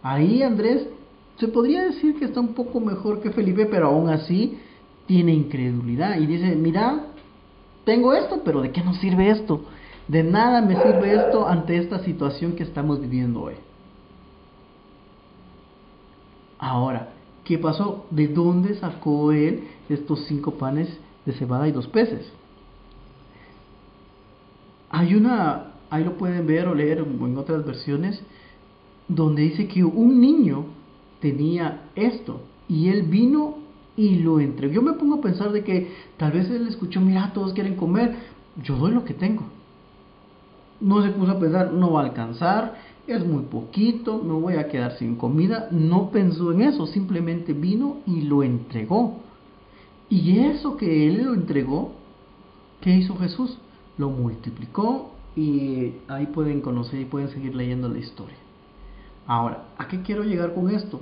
Ahí 0.02 0.42
Andrés 0.42 0.88
se 1.38 1.46
podría 1.46 1.84
decir 1.84 2.18
que 2.18 2.24
está 2.24 2.40
un 2.40 2.54
poco 2.54 2.80
mejor 2.80 3.20
que 3.20 3.30
Felipe, 3.30 3.66
pero 3.66 3.90
aún 3.90 4.08
así 4.08 4.58
tiene 5.06 5.32
incredulidad 5.32 6.18
y 6.18 6.26
dice, 6.26 6.56
mira, 6.56 7.06
tengo 7.84 8.14
esto, 8.14 8.40
pero 8.44 8.60
¿de 8.60 8.72
qué 8.72 8.82
nos 8.82 8.96
sirve 8.98 9.30
esto? 9.30 9.60
De 10.08 10.24
nada 10.24 10.62
me 10.62 10.74
sirve 10.74 11.14
esto 11.14 11.46
ante 11.46 11.76
esta 11.76 12.00
situación 12.00 12.56
que 12.56 12.64
estamos 12.64 13.00
viviendo 13.00 13.42
hoy. 13.42 13.54
Ahora, 16.58 17.12
¿qué 17.44 17.58
pasó? 17.58 18.06
¿De 18.10 18.28
dónde 18.28 18.74
sacó 18.74 19.32
él 19.32 19.64
estos 19.88 20.24
cinco 20.26 20.52
panes 20.52 20.88
de 21.26 21.32
cebada 21.32 21.68
y 21.68 21.72
dos 21.72 21.86
peces? 21.88 22.32
Hay 24.90 25.14
una, 25.14 25.72
ahí 25.90 26.04
lo 26.04 26.16
pueden 26.18 26.46
ver 26.46 26.68
o 26.68 26.74
leer 26.74 26.98
en 26.98 27.38
otras 27.38 27.64
versiones, 27.64 28.22
donde 29.08 29.42
dice 29.42 29.66
que 29.66 29.84
un 29.84 30.20
niño 30.20 30.66
tenía 31.20 31.88
esto 31.94 32.42
y 32.68 32.88
él 32.88 33.02
vino 33.02 33.58
y 33.96 34.16
lo 34.16 34.40
entregó. 34.40 34.74
Yo 34.74 34.82
me 34.82 34.92
pongo 34.94 35.16
a 35.16 35.20
pensar 35.20 35.52
de 35.52 35.64
que 35.64 35.92
tal 36.16 36.32
vez 36.32 36.50
él 36.50 36.66
escuchó, 36.66 37.00
mira, 37.00 37.32
todos 37.32 37.52
quieren 37.52 37.76
comer, 37.76 38.16
yo 38.62 38.76
doy 38.76 38.92
lo 38.92 39.04
que 39.04 39.14
tengo. 39.14 39.44
No 40.80 41.02
se 41.02 41.10
puso 41.10 41.32
a 41.32 41.38
pensar, 41.38 41.72
no 41.72 41.92
va 41.92 42.00
a 42.00 42.04
alcanzar, 42.04 42.74
es 43.06 43.26
muy 43.26 43.42
poquito, 43.44 44.22
me 44.22 44.34
voy 44.34 44.54
a 44.54 44.68
quedar 44.68 44.96
sin 44.98 45.16
comida. 45.16 45.68
No 45.70 46.10
pensó 46.10 46.52
en 46.52 46.62
eso, 46.62 46.86
simplemente 46.86 47.52
vino 47.52 47.98
y 48.06 48.22
lo 48.22 48.42
entregó. 48.42 49.20
Y 50.08 50.38
eso 50.38 50.76
que 50.76 51.08
él 51.08 51.24
lo 51.24 51.34
entregó, 51.34 51.92
¿qué 52.80 52.90
hizo 52.90 53.16
Jesús? 53.16 53.58
Lo 53.98 54.10
multiplicó 54.10 55.12
y 55.34 55.94
ahí 56.08 56.26
pueden 56.26 56.60
conocer 56.60 57.00
y 57.00 57.04
pueden 57.06 57.30
seguir 57.30 57.54
leyendo 57.54 57.88
la 57.88 57.98
historia. 57.98 58.36
Ahora, 59.26 59.64
¿a 59.78 59.88
qué 59.88 60.02
quiero 60.02 60.24
llegar 60.24 60.54
con 60.54 60.70
esto? 60.70 61.00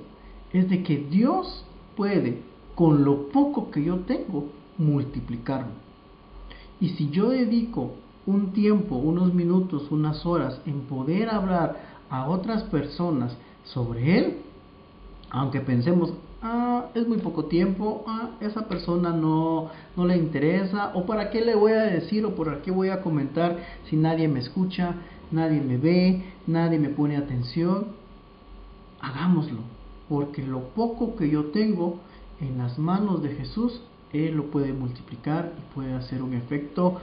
Es 0.52 0.68
de 0.68 0.82
que 0.82 0.98
Dios 0.98 1.64
puede, 1.96 2.42
con 2.74 3.04
lo 3.04 3.28
poco 3.28 3.70
que 3.70 3.82
yo 3.82 4.00
tengo, 4.00 4.48
multiplicarlo. 4.78 5.72
Y 6.80 6.90
si 6.90 7.10
yo 7.10 7.30
dedico 7.30 7.92
un 8.30 8.52
tiempo, 8.52 8.96
unos 8.96 9.34
minutos, 9.34 9.90
unas 9.90 10.24
horas 10.24 10.60
en 10.66 10.82
poder 10.82 11.28
hablar 11.28 11.76
a 12.08 12.28
otras 12.28 12.62
personas 12.64 13.36
sobre 13.64 14.18
Él, 14.18 14.36
aunque 15.30 15.60
pensemos, 15.60 16.12
ah, 16.42 16.86
es 16.94 17.06
muy 17.06 17.18
poco 17.18 17.44
tiempo, 17.44 18.04
ah, 18.06 18.30
esa 18.40 18.66
persona 18.68 19.10
no, 19.10 19.70
no 19.96 20.04
le 20.04 20.16
interesa, 20.16 20.92
o 20.94 21.06
para 21.06 21.30
qué 21.30 21.40
le 21.40 21.54
voy 21.54 21.72
a 21.72 21.82
decir, 21.82 22.24
o 22.24 22.34
por 22.34 22.62
qué 22.62 22.70
voy 22.70 22.88
a 22.88 23.02
comentar 23.02 23.58
si 23.88 23.96
nadie 23.96 24.28
me 24.28 24.40
escucha, 24.40 24.94
nadie 25.30 25.60
me 25.60 25.76
ve, 25.76 26.24
nadie 26.46 26.78
me 26.78 26.88
pone 26.88 27.16
atención, 27.16 27.88
hagámoslo, 29.00 29.60
porque 30.08 30.42
lo 30.42 30.60
poco 30.70 31.16
que 31.16 31.30
yo 31.30 31.46
tengo 31.46 31.98
en 32.40 32.58
las 32.58 32.78
manos 32.78 33.22
de 33.22 33.30
Jesús, 33.30 33.80
Él 34.12 34.34
lo 34.34 34.46
puede 34.46 34.72
multiplicar 34.72 35.52
y 35.56 35.74
puede 35.74 35.94
hacer 35.94 36.22
un 36.22 36.34
efecto 36.34 37.00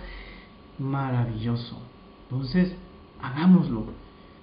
maravilloso. 0.80 1.78
Entonces, 2.30 2.74
hagámoslo. 3.22 3.86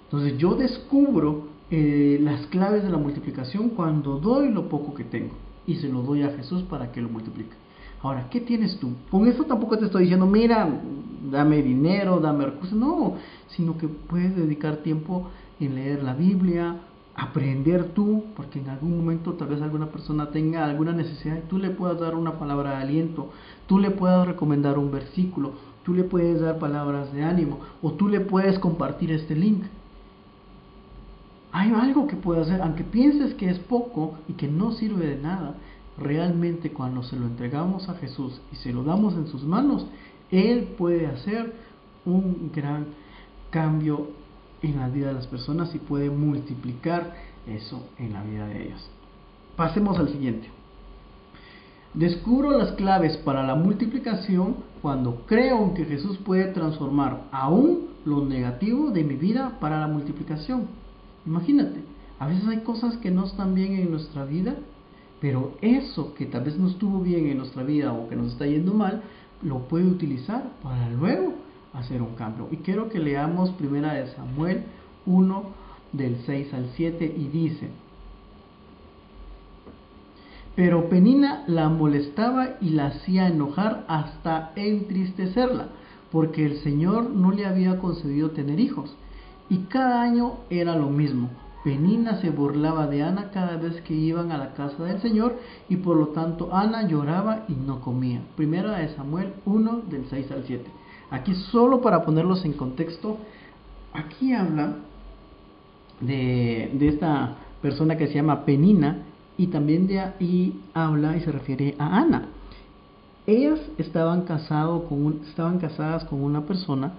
Entonces, 0.04 0.38
yo 0.38 0.54
descubro 0.54 1.48
eh, 1.70 2.18
las 2.20 2.46
claves 2.46 2.82
de 2.82 2.90
la 2.90 2.98
multiplicación 2.98 3.70
cuando 3.70 4.18
doy 4.18 4.50
lo 4.50 4.68
poco 4.68 4.94
que 4.94 5.04
tengo 5.04 5.34
y 5.66 5.76
se 5.76 5.88
lo 5.88 6.02
doy 6.02 6.22
a 6.22 6.30
Jesús 6.36 6.62
para 6.62 6.92
que 6.92 7.00
lo 7.00 7.08
multiplique. 7.08 7.54
Ahora, 8.02 8.28
¿qué 8.28 8.40
tienes 8.40 8.78
tú? 8.78 8.90
Con 9.10 9.26
esto 9.26 9.44
tampoco 9.44 9.78
te 9.78 9.86
estoy 9.86 10.02
diciendo, 10.02 10.26
mira, 10.26 10.68
dame 11.30 11.62
dinero, 11.62 12.20
dame 12.20 12.44
recursos, 12.44 12.78
no, 12.78 13.14
sino 13.48 13.78
que 13.78 13.88
puedes 13.88 14.36
dedicar 14.36 14.78
tiempo 14.78 15.30
en 15.58 15.74
leer 15.74 16.02
la 16.02 16.14
Biblia, 16.14 16.76
aprender 17.14 17.94
tú, 17.94 18.24
porque 18.36 18.58
en 18.58 18.68
algún 18.68 18.98
momento 18.98 19.32
tal 19.34 19.48
vez 19.48 19.62
alguna 19.62 19.86
persona 19.86 20.30
tenga 20.30 20.64
alguna 20.66 20.92
necesidad 20.92 21.38
y 21.38 21.48
tú 21.48 21.58
le 21.58 21.70
puedas 21.70 21.98
dar 21.98 22.14
una 22.14 22.38
palabra 22.38 22.70
de 22.70 22.82
aliento, 22.82 23.30
tú 23.66 23.78
le 23.78 23.90
puedas 23.90 24.26
recomendar 24.26 24.78
un 24.78 24.90
versículo, 24.90 25.52
tú 25.84 25.94
le 25.94 26.04
puedes 26.04 26.40
dar 26.40 26.58
palabras 26.58 27.12
de 27.12 27.22
ánimo 27.22 27.60
o 27.82 27.92
tú 27.92 28.08
le 28.08 28.20
puedes 28.20 28.58
compartir 28.58 29.12
este 29.12 29.36
link. 29.36 29.62
Hay 31.52 31.70
algo 31.72 32.08
que 32.08 32.16
puede 32.16 32.40
hacer, 32.40 32.60
aunque 32.62 32.82
pienses 32.82 33.34
que 33.34 33.48
es 33.48 33.58
poco 33.60 34.18
y 34.28 34.32
que 34.32 34.48
no 34.48 34.72
sirve 34.72 35.06
de 35.06 35.22
nada, 35.22 35.54
realmente 35.96 36.72
cuando 36.72 37.02
se 37.04 37.16
lo 37.16 37.26
entregamos 37.26 37.88
a 37.88 37.94
Jesús 37.94 38.40
y 38.52 38.56
se 38.56 38.72
lo 38.72 38.82
damos 38.82 39.14
en 39.14 39.28
sus 39.28 39.44
manos, 39.44 39.86
Él 40.30 40.74
puede 40.76 41.06
hacer 41.06 41.52
un 42.04 42.50
gran 42.52 42.86
cambio 43.50 44.08
en 44.62 44.80
la 44.80 44.88
vida 44.88 45.08
de 45.08 45.14
las 45.14 45.26
personas 45.26 45.72
y 45.74 45.78
puede 45.78 46.10
multiplicar 46.10 47.14
eso 47.46 47.86
en 47.98 48.14
la 48.14 48.24
vida 48.24 48.48
de 48.48 48.66
ellos. 48.66 48.90
Pasemos 49.56 49.98
al 49.98 50.08
siguiente. 50.08 50.48
Descubro 51.94 52.58
las 52.58 52.72
claves 52.72 53.16
para 53.18 53.44
la 53.44 53.54
multiplicación 53.54 54.56
cuando 54.82 55.22
creo 55.26 55.74
que 55.74 55.84
Jesús 55.84 56.18
puede 56.18 56.46
transformar 56.46 57.28
aún 57.30 57.86
lo 58.04 58.24
negativo 58.24 58.90
de 58.90 59.04
mi 59.04 59.14
vida 59.14 59.58
para 59.60 59.78
la 59.78 59.86
multiplicación. 59.86 60.66
Imagínate, 61.24 61.84
a 62.18 62.26
veces 62.26 62.48
hay 62.48 62.58
cosas 62.62 62.96
que 62.96 63.12
no 63.12 63.24
están 63.24 63.54
bien 63.54 63.74
en 63.74 63.92
nuestra 63.92 64.24
vida, 64.24 64.56
pero 65.20 65.52
eso 65.60 66.14
que 66.14 66.26
tal 66.26 66.42
vez 66.42 66.58
no 66.58 66.68
estuvo 66.68 67.00
bien 67.00 67.28
en 67.28 67.38
nuestra 67.38 67.62
vida 67.62 67.92
o 67.92 68.08
que 68.08 68.16
nos 68.16 68.32
está 68.32 68.44
yendo 68.44 68.74
mal, 68.74 69.02
lo 69.42 69.60
puede 69.68 69.86
utilizar 69.86 70.50
para 70.64 70.90
luego 70.90 71.34
hacer 71.74 72.02
un 72.02 72.16
cambio. 72.16 72.48
Y 72.50 72.56
quiero 72.56 72.88
que 72.88 72.98
leamos 72.98 73.50
primera 73.50 73.94
de 73.94 74.08
Samuel 74.08 74.64
1 75.06 75.44
del 75.92 76.16
6 76.26 76.54
al 76.54 76.70
7 76.74 77.14
y 77.16 77.28
dice, 77.28 77.68
pero 80.56 80.88
Penina 80.88 81.42
la 81.46 81.68
molestaba 81.68 82.50
y 82.60 82.70
la 82.70 82.86
hacía 82.86 83.26
enojar 83.26 83.84
hasta 83.88 84.52
entristecerla, 84.54 85.68
porque 86.12 86.46
el 86.46 86.58
Señor 86.58 87.10
no 87.10 87.32
le 87.32 87.44
había 87.44 87.78
concedido 87.78 88.30
tener 88.30 88.60
hijos. 88.60 88.94
Y 89.50 89.58
cada 89.64 90.02
año 90.02 90.38
era 90.50 90.76
lo 90.76 90.90
mismo. 90.90 91.30
Penina 91.64 92.20
se 92.20 92.30
burlaba 92.30 92.86
de 92.86 93.02
Ana 93.02 93.30
cada 93.32 93.56
vez 93.56 93.80
que 93.80 93.94
iban 93.94 94.30
a 94.30 94.38
la 94.38 94.52
casa 94.54 94.84
del 94.84 95.00
Señor 95.00 95.36
y 95.68 95.76
por 95.76 95.96
lo 95.96 96.08
tanto 96.08 96.54
Ana 96.54 96.86
lloraba 96.86 97.44
y 97.48 97.54
no 97.54 97.80
comía. 97.80 98.20
Primera 98.36 98.78
de 98.78 98.94
Samuel 98.94 99.32
1 99.46 99.82
del 99.90 100.04
6 100.08 100.30
al 100.30 100.44
7. 100.46 100.64
Aquí 101.10 101.34
solo 101.50 101.80
para 101.80 102.04
ponerlos 102.04 102.44
en 102.44 102.52
contexto, 102.52 103.16
aquí 103.92 104.34
habla 104.34 104.76
de, 106.00 106.70
de 106.74 106.88
esta 106.88 107.36
persona 107.62 107.96
que 107.96 108.08
se 108.08 108.14
llama 108.14 108.44
Penina 108.44 108.98
y 109.36 109.48
también 109.48 109.86
de 109.86 110.00
ahí 110.00 110.60
habla 110.74 111.16
y 111.16 111.20
se 111.20 111.32
refiere 111.32 111.74
a 111.78 111.98
Ana. 111.98 112.28
Ellas 113.26 113.60
estaban, 113.78 114.22
casado 114.22 114.84
con 114.84 115.20
estaban 115.26 115.58
casadas 115.58 116.04
con 116.04 116.22
una 116.22 116.42
persona 116.42 116.92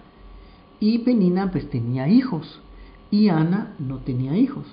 y 0.80 1.00
Penina 1.00 1.52
pues 1.52 1.70
tenía 1.70 2.08
hijos 2.08 2.60
y 3.12 3.30
Ana 3.30 3.74
no 3.80 3.98
tenía 3.98 4.36
hijos. 4.36 4.66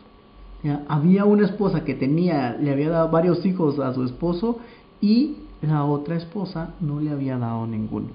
había 0.88 1.24
una 1.24 1.44
esposa 1.44 1.84
que 1.84 1.94
tenía, 1.94 2.56
le 2.60 2.72
había 2.72 2.90
dado 2.90 3.10
varios 3.10 3.44
hijos 3.44 3.78
a 3.78 3.92
su 3.94 4.04
esposo 4.04 4.58
y 5.00 5.36
la 5.60 5.84
otra 5.84 6.16
esposa 6.16 6.74
no 6.80 7.00
le 7.00 7.10
había 7.10 7.38
dado 7.38 7.66
ninguno. 7.66 8.08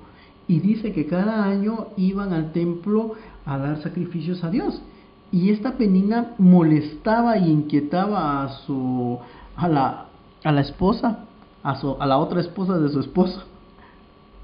Y 0.47 0.59
dice 0.59 0.93
que 0.93 1.05
cada 1.05 1.43
año 1.43 1.87
iban 1.97 2.33
al 2.33 2.51
templo 2.53 3.13
a 3.45 3.57
dar 3.57 3.81
sacrificios 3.83 4.43
a 4.43 4.49
Dios. 4.49 4.81
Y 5.31 5.51
esta 5.51 5.77
penina 5.77 6.33
molestaba 6.37 7.37
y 7.37 7.51
inquietaba 7.51 8.43
a 8.43 8.49
su 8.65 9.19
a 9.57 9.67
la, 9.67 10.05
a 10.43 10.51
la 10.51 10.61
esposa, 10.61 11.25
a, 11.63 11.75
su, 11.75 11.97
a 11.99 12.05
la 12.05 12.17
otra 12.19 12.39
esposa 12.39 12.77
de 12.77 12.89
su 12.89 12.99
esposo, 12.99 13.43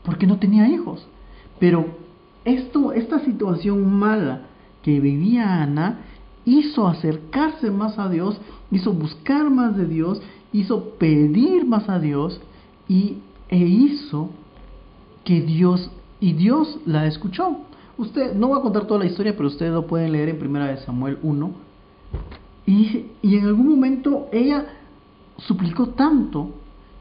porque 0.04 0.28
no 0.28 0.40
tenía 0.40 0.68
hijos. 0.68 1.08
Pero 1.60 1.86
esto, 2.44 2.92
esta 2.92 3.20
situación 3.20 3.94
mala 3.94 4.42
que 4.82 5.00
vivía 5.00 5.62
Ana 5.62 6.00
hizo 6.46 6.88
acercarse 6.88 7.72
más 7.72 7.98
a 8.00 8.10
Dios, 8.10 8.42
hizo 8.72 8.92
buscar 8.92 9.50
más 9.50 9.78
de 9.78 9.86
Dios, 9.86 10.22
hizo 10.52 10.90
pedir 10.98 11.66
más 11.66 11.88
a 11.88 12.00
Dios 12.00 12.42
y, 12.90 13.20
e 13.48 13.58
hizo 13.58 14.30
que 15.24 15.42
Dios, 15.42 15.90
y 16.20 16.34
Dios 16.34 16.80
la 16.86 17.06
escuchó. 17.06 17.58
Usted, 17.98 18.34
no 18.34 18.48
voy 18.48 18.60
a 18.60 18.62
contar 18.62 18.86
toda 18.86 19.02
la 19.02 19.06
historia, 19.06 19.36
pero 19.36 19.50
ustedes 19.50 19.72
lo 19.72 19.86
pueden 19.86 20.12
leer 20.12 20.30
en 20.30 20.40
primera 20.40 20.68
de 20.68 20.78
Samuel 20.78 21.20
1. 21.22 21.52
Y, 22.66 23.06
y 23.22 23.38
en 23.38 23.46
algún 23.46 23.70
momento 23.70 24.28
ella 24.32 24.66
suplicó 25.38 25.90
tanto 25.90 26.52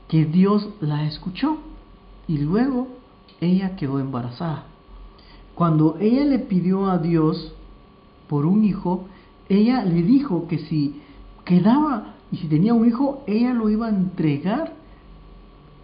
que 0.09 0.25
Dios 0.25 0.69
la 0.81 1.05
escuchó 1.05 1.59
y 2.29 2.39
luego 2.39 2.89
ella 3.41 3.77
quedó 3.77 3.99
embarazada. 3.99 4.65
Cuando 5.55 5.97
ella 6.01 6.25
le 6.25 6.39
pidió 6.39 6.87
a 6.87 6.99
Dios 6.99 7.55
por 8.29 8.47
un 8.47 8.65
hijo, 8.65 9.07
ella 9.49 9.85
le 9.85 10.03
dijo 10.03 10.47
que 10.49 10.59
si 10.59 11.01
quedaba 11.45 12.15
y 12.31 12.37
si 12.39 12.47
tenía 12.49 12.75
un 12.75 12.87
hijo, 12.87 13.23
ella 13.27 13.53
lo 13.53 13.69
iba 13.69 13.87
a 13.87 13.91
entregar 13.91 14.75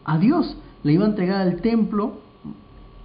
a 0.05 0.19
Dios, 0.19 0.57
le 0.83 0.93
iba 0.95 1.05
a 1.05 1.09
entregar 1.09 1.43
al 1.43 1.61
templo 1.61 2.15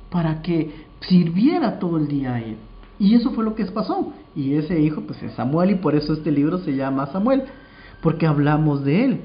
para 0.10 0.42
que 0.42 0.86
sirviera 1.08 1.80
todo 1.80 1.98
el 1.98 2.08
día 2.08 2.36
a 2.36 2.42
él. 2.42 2.58
Y 3.00 3.16
eso 3.16 3.32
fue 3.32 3.44
lo 3.44 3.56
que 3.56 3.66
pasó. 3.66 4.14
Y 4.36 4.56
ese 4.56 4.80
hijo 4.80 5.02
pues 5.02 5.22
es 5.24 5.34
Samuel 5.34 5.72
y 5.72 5.76
por 5.76 5.96
eso 5.96 6.14
este 6.14 6.32
libro 6.32 6.60
se 6.60 6.76
llama 6.76 7.08
Samuel, 7.08 7.44
porque 8.02 8.28
hablamos 8.28 8.84
de 8.84 9.06
él. 9.06 9.22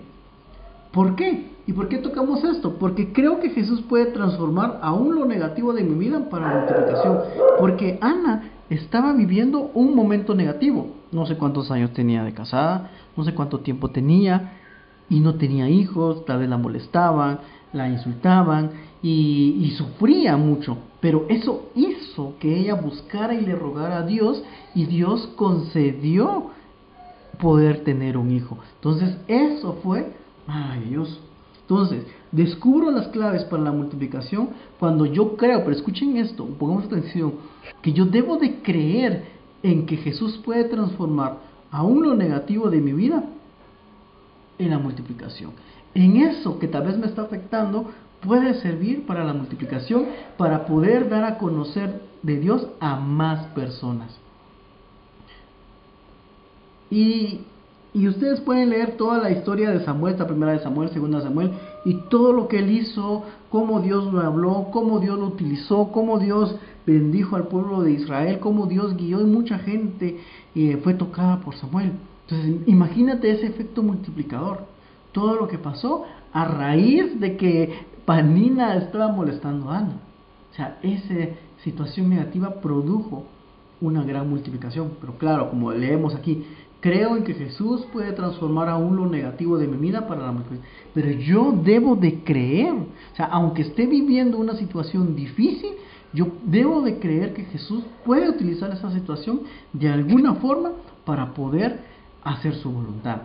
¿Por 0.93 1.17
qué? 1.17 1.53
¿Y 1.67 1.73
por 1.73 1.89
qué 1.89 1.99
tocamos 1.99 2.43
esto? 2.45 2.79
Porque 2.79 3.13
creo 3.13 3.41
que 3.41 3.51
Jesús 3.51 3.83
puede 3.83 4.07
transformar 4.07 4.79
aún 4.83 5.15
lo 5.15 5.27
negativo 5.27 5.75
de 5.75 5.85
mi 5.85 5.99
vida 5.99 6.31
para 6.31 6.49
la 6.49 6.61
multiplicación. 6.61 7.19
Porque 7.59 7.99
Ana 8.01 8.51
estaba 8.71 9.13
viviendo 9.13 9.71
un 9.75 9.95
momento 9.95 10.35
negativo. 10.35 10.95
No 11.13 11.27
sé 11.27 11.37
cuántos 11.37 11.71
años 11.71 11.93
tenía 11.93 12.25
de 12.25 12.33
casada, 12.33 12.91
no 13.17 13.25
sé 13.25 13.35
cuánto 13.35 13.61
tiempo 13.61 13.91
tenía 13.91 14.53
y 15.11 15.21
no 15.21 15.35
tenía 15.35 15.69
hijos, 15.69 16.25
tal 16.25 16.41
vez 16.41 16.49
la 16.49 16.59
molestaban, 16.59 17.41
la 17.73 17.89
insultaban 17.89 18.71
y, 19.03 19.73
sufría 19.77 20.37
mucho. 20.37 20.79
Pero 21.01 21.27
eso 21.29 21.71
hizo 21.75 22.35
que 22.41 22.59
ella 22.59 22.75
buscara 22.75 23.35
y 23.35 23.43
le 23.43 23.55
rogara 23.55 23.99
a 23.99 24.07
Dios 24.07 24.43
y 24.75 24.87
Dios 24.87 25.29
concedió 25.37 26.51
poder 27.41 27.85
tener 27.85 28.17
un 28.17 28.33
hijo. 28.33 28.59
Entonces 28.77 29.17
eso 29.29 29.79
fue 29.83 30.13
Dios. 30.89 31.21
Entonces, 31.61 32.07
descubro 32.33 32.91
las 32.91 33.09
claves 33.09 33.45
para 33.45 33.63
la 33.63 33.73
multiplicación 33.73 34.49
cuando 34.79 35.05
yo 35.05 35.37
creo, 35.37 35.61
pero 35.61 35.73
escuchen 35.73 36.17
esto, 36.17 36.47
pongamos 36.47 36.87
atención, 36.87 37.35
que 37.83 37.93
yo 37.93 38.07
debo 38.07 38.39
de 38.39 38.63
creer 38.63 39.27
en 39.63 39.85
que 39.85 39.99
Jesús 39.99 40.39
puede 40.39 40.65
transformar 40.65 41.37
aún 41.71 42.03
lo 42.03 42.15
negativo 42.15 42.71
de 42.71 42.81
mi 42.81 42.93
vida 42.93 43.25
en 44.59 44.71
la 44.71 44.79
multiplicación. 44.79 45.53
En 45.95 46.17
eso 46.17 46.59
que 46.59 46.69
tal 46.69 46.87
vez 46.87 46.97
me 46.97 47.07
está 47.07 47.23
afectando, 47.23 47.91
puede 48.21 48.55
servir 48.55 49.07
para 49.07 49.25
la 49.25 49.33
multiplicación, 49.33 50.07
para 50.37 50.67
poder 50.67 51.09
dar 51.09 51.25
a 51.25 51.39
conocer 51.39 52.03
de 52.23 52.39
Dios 52.39 52.67
a 52.81 52.97
más 52.97 53.47
personas. 53.49 54.19
Y 56.91 57.41
y 57.95 58.07
ustedes 58.07 58.41
pueden 58.41 58.71
leer 58.71 58.97
toda 58.97 59.19
la 59.19 59.31
historia 59.31 59.71
de 59.71 59.85
Samuel, 59.85 60.13
esta 60.13 60.27
primera 60.27 60.53
de 60.53 60.61
Samuel, 60.61 60.91
segunda 60.91 61.19
de 61.19 61.25
Samuel, 61.25 61.53
y 61.87 61.95
todo 62.11 62.33
lo 62.33 62.47
que 62.47 62.59
él 62.59 62.71
hizo, 62.71 63.25
cómo 63.51 63.81
Dios 63.81 64.13
lo 64.13 64.21
habló, 64.21 64.69
cómo 64.71 65.01
Dios 65.01 65.19
lo 65.19 65.27
utilizó, 65.27 65.91
cómo 65.91 66.19
Dios 66.19 66.55
bendijo 66.87 67.37
al 67.37 67.49
pueblo 67.49 67.83
de 67.83 67.93
Israel, 67.93 68.41
cómo 68.41 68.67
Dios 68.67 68.95
guió 68.97 69.21
y 69.21 69.25
mucha 69.25 69.59
gente 69.59 70.21
eh, 70.55 70.79
fue 70.85 70.95
tocada 70.95 71.41
por 71.41 71.57
Samuel. 71.57 71.93
Entonces, 72.29 72.61
imagínate 72.67 73.31
ese 73.31 73.47
efecto 73.47 73.83
multiplicador. 73.83 74.67
Todo 75.13 75.37
lo 75.37 75.49
que 75.49 75.57
pasó 75.57 76.05
a 76.33 76.45
raíz 76.45 77.19
de 77.19 77.39
que 77.39 77.73
Panina 78.09 78.75
estaba 78.77 79.13
molestando 79.13 79.71
a 79.71 79.81
Ana. 79.81 79.97
O 80.51 80.55
sea, 80.55 80.79
esa 80.83 81.15
situación 81.63 82.09
negativa 82.09 82.59
produjo 82.63 83.27
una 83.83 84.03
gran 84.03 84.31
multiplicación. 84.31 84.93
Pero 84.99 85.19
claro, 85.19 85.51
como 85.51 85.73
leemos 85.73 86.15
aquí, 86.15 86.43
Creo 86.81 87.17
en 87.17 87.25
que 87.25 87.35
Jesús 87.35 87.85
puede 87.93 88.13
transformar 88.13 88.69
aún 88.69 88.95
lo 88.95 89.07
negativo 89.07 89.59
de 89.59 89.67
mi 89.67 89.77
vida 89.79 90.07
para 90.07 90.23
la 90.23 90.31
multiplicación. 90.31 90.73
Pero 90.95 91.11
yo 91.11 91.53
debo 91.65 91.97
de 91.97 92.23
creer. 92.23 92.73
O 92.73 93.17
sea, 93.17 93.27
aunque 93.27 93.63
esté 93.63 93.87
viviendo 93.87 94.39
una 94.39 94.55
situación 94.55 95.17
difícil, 95.17 95.73
yo 96.13 96.29
debo 96.45 96.83
de 96.83 97.01
creer 97.01 97.35
que 97.35 97.47
Jesús 97.47 97.83
puede 98.05 98.29
utilizar 98.29 98.71
esa 98.71 98.93
situación 98.93 99.41
de 99.73 99.89
alguna 99.89 100.35
forma 100.35 100.71
para 101.05 101.35
poder 101.35 101.81
hacer 102.23 102.55
su 102.55 102.71
voluntad. 102.71 103.23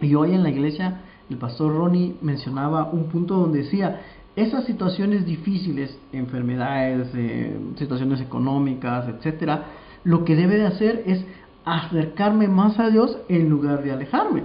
Y 0.00 0.14
hoy 0.14 0.32
en 0.32 0.44
la 0.44 0.50
iglesia 0.50 1.00
el 1.30 1.36
pastor 1.36 1.74
Ronnie 1.74 2.16
mencionaba 2.20 2.90
un 2.90 3.04
punto 3.04 3.36
donde 3.36 3.60
decía, 3.60 4.00
esas 4.36 4.64
situaciones 4.64 5.24
difíciles, 5.24 5.96
enfermedades, 6.12 7.08
eh, 7.14 7.56
situaciones 7.76 8.20
económicas, 8.20 9.08
etcétera, 9.08 9.64
lo 10.02 10.24
que 10.24 10.36
debe 10.36 10.56
de 10.56 10.66
hacer 10.66 11.02
es 11.06 11.24
acercarme 11.64 12.48
más 12.48 12.78
a 12.78 12.90
Dios 12.90 13.16
en 13.28 13.48
lugar 13.48 13.82
de 13.82 13.92
alejarme. 13.92 14.42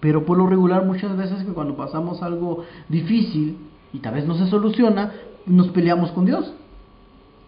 Pero 0.00 0.24
por 0.24 0.36
lo 0.36 0.46
regular 0.46 0.84
muchas 0.84 1.16
veces 1.16 1.42
que 1.44 1.52
cuando 1.52 1.76
pasamos 1.76 2.22
algo 2.22 2.64
difícil 2.88 3.56
y 3.92 3.98
tal 3.98 4.14
vez 4.14 4.26
no 4.26 4.34
se 4.34 4.46
soluciona, 4.46 5.12
nos 5.46 5.68
peleamos 5.68 6.12
con 6.12 6.26
Dios 6.26 6.52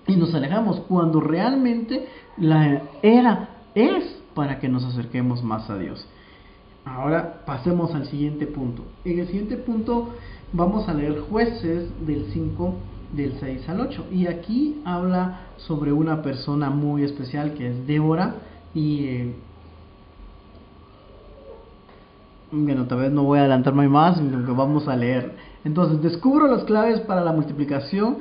y 0.06 0.16
nos 0.16 0.34
alejamos 0.34 0.80
cuando 0.88 1.20
realmente 1.20 2.08
la 2.38 2.82
era 3.02 3.50
es 3.74 4.04
para 4.34 4.58
que 4.58 4.68
nos 4.68 4.84
acerquemos 4.84 5.42
más 5.42 5.68
a 5.68 5.78
Dios. 5.78 6.06
Ahora 6.86 7.42
pasemos 7.44 7.92
al 7.94 8.06
siguiente 8.06 8.46
punto. 8.46 8.84
En 9.04 9.18
el 9.18 9.26
siguiente 9.26 9.56
punto 9.56 10.10
vamos 10.52 10.88
a 10.88 10.94
leer 10.94 11.18
jueces 11.28 11.90
del 12.06 12.26
5 12.32 12.74
del 13.12 13.34
6 13.40 13.68
al 13.68 13.80
8 13.80 14.06
y 14.12 14.28
aquí 14.28 14.80
habla 14.84 15.40
sobre 15.56 15.92
una 15.92 16.22
persona 16.22 16.70
muy 16.70 17.02
especial 17.02 17.54
que 17.54 17.68
es 17.70 17.86
Débora 17.88 18.36
y 18.72 19.04
eh, 19.04 19.34
bueno, 22.52 22.86
tal 22.86 22.98
vez 22.98 23.10
no 23.10 23.24
voy 23.24 23.38
a 23.38 23.42
adelantarme 23.42 23.88
más, 23.88 24.18
sino 24.18 24.46
que 24.46 24.52
vamos 24.52 24.86
a 24.86 24.94
leer. 24.94 25.34
Entonces, 25.64 26.00
descubro 26.00 26.46
las 26.46 26.62
claves 26.64 27.00
para 27.00 27.24
la 27.24 27.32
multiplicación. 27.32 28.18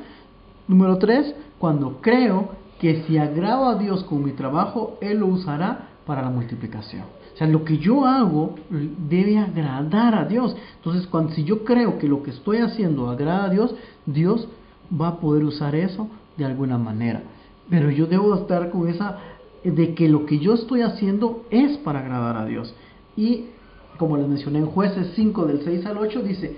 Número 0.68 0.98
3, 0.98 1.36
cuando 1.60 2.02
creo 2.02 2.50
que 2.80 3.04
si 3.04 3.20
agrado 3.20 3.70
a 3.70 3.76
Dios 3.76 4.04
con 4.06 4.24
mi 4.24 4.32
trabajo, 4.32 4.98
Él 5.02 5.20
lo 5.20 5.28
usará 5.28 5.90
para 6.08 6.24
la 6.24 6.32
multiplicación. 6.32 7.04
O 7.36 7.38
sea, 7.38 7.48
lo 7.48 7.66
que 7.66 7.78
yo 7.80 8.06
hago 8.06 8.56
debe 8.70 9.38
agradar 9.38 10.16
a 10.16 10.24
Dios. 10.24 10.56
Entonces, 10.78 11.06
cuando 11.06 11.34
si 11.34 11.44
yo 11.44 11.66
creo 11.66 12.00
que 12.00 12.08
lo 12.08 12.24
que 12.24 12.32
estoy 12.32 12.60
haciendo 12.60 13.10
agrada 13.10 13.44
a 13.44 13.50
Dios, 13.50 13.76
Dios 14.06 14.48
va 14.90 15.10
a 15.10 15.20
poder 15.20 15.44
usar 15.44 15.76
eso 15.76 16.08
de 16.38 16.46
alguna 16.46 16.78
manera. 16.78 17.24
Pero 17.70 17.92
yo 17.92 18.08
debo 18.08 18.34
estar 18.36 18.70
con 18.70 18.88
esa 18.88 19.18
de 19.66 19.94
que 19.96 20.08
lo 20.08 20.26
que 20.26 20.40
yo 20.40 20.54
estoy 20.54 20.82
haciendo 20.82 21.44
es 21.50 21.78
para 21.80 22.00
agradar 22.00 22.38
a 22.38 22.46
Dios. 22.46 22.74
Y 23.18 23.48
como 23.98 24.16
les 24.16 24.30
mencioné 24.30 24.60
en 24.60 24.68
jueces 24.68 25.12
5 25.16 25.46
del 25.46 25.62
6 25.62 25.86
al 25.88 25.98
8, 25.98 26.22
dice, 26.22 26.56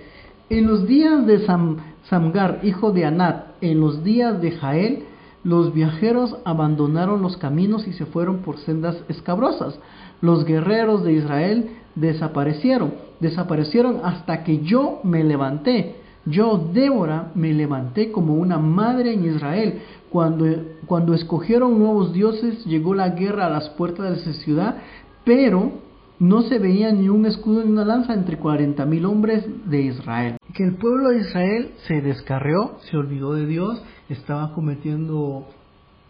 en 0.51 0.67
los 0.67 0.85
días 0.85 1.25
de 1.25 1.43
Sam, 1.45 1.77
Samgar, 2.03 2.59
hijo 2.61 2.91
de 2.91 3.05
Anat, 3.05 3.47
en 3.61 3.79
los 3.79 4.03
días 4.03 4.39
de 4.41 4.51
Jael, 4.51 5.03
los 5.43 5.73
viajeros 5.73 6.35
abandonaron 6.45 7.21
los 7.21 7.37
caminos 7.37 7.87
y 7.87 7.93
se 7.93 8.05
fueron 8.05 8.39
por 8.39 8.57
sendas 8.59 8.97
escabrosas. 9.07 9.79
Los 10.21 10.45
guerreros 10.45 11.03
de 11.03 11.13
Israel 11.13 11.69
desaparecieron, 11.95 12.93
desaparecieron 13.19 14.01
hasta 14.03 14.43
que 14.43 14.59
yo 14.59 14.99
me 15.03 15.23
levanté. 15.23 15.95
Yo, 16.25 16.69
Débora, 16.73 17.31
me 17.35 17.53
levanté 17.53 18.11
como 18.11 18.35
una 18.35 18.57
madre 18.57 19.13
en 19.13 19.25
Israel. 19.25 19.81
Cuando, 20.09 20.45
cuando 20.85 21.13
escogieron 21.13 21.79
nuevos 21.79 22.13
dioses, 22.13 22.65
llegó 22.65 22.93
la 22.93 23.09
guerra 23.09 23.45
a 23.45 23.49
las 23.49 23.69
puertas 23.69 24.09
de 24.09 24.31
esa 24.31 24.41
ciudad, 24.41 24.75
pero 25.23 25.71
no 26.19 26.41
se 26.41 26.59
veía 26.59 26.91
ni 26.91 27.09
un 27.09 27.25
escudo 27.25 27.63
ni 27.63 27.71
una 27.71 27.85
lanza 27.85 28.13
entre 28.13 28.37
cuarenta 28.37 28.85
mil 28.85 29.05
hombres 29.05 29.45
de 29.65 29.81
Israel. 29.81 30.36
Que 30.57 30.63
el 30.63 30.75
pueblo 30.77 31.09
de 31.09 31.19
Israel 31.19 31.75
se 31.85 32.01
descarrió, 32.01 32.79
se 32.89 32.97
olvidó 32.97 33.33
de 33.33 33.45
Dios, 33.45 33.79
estaba 34.09 34.53
cometiendo 34.53 35.45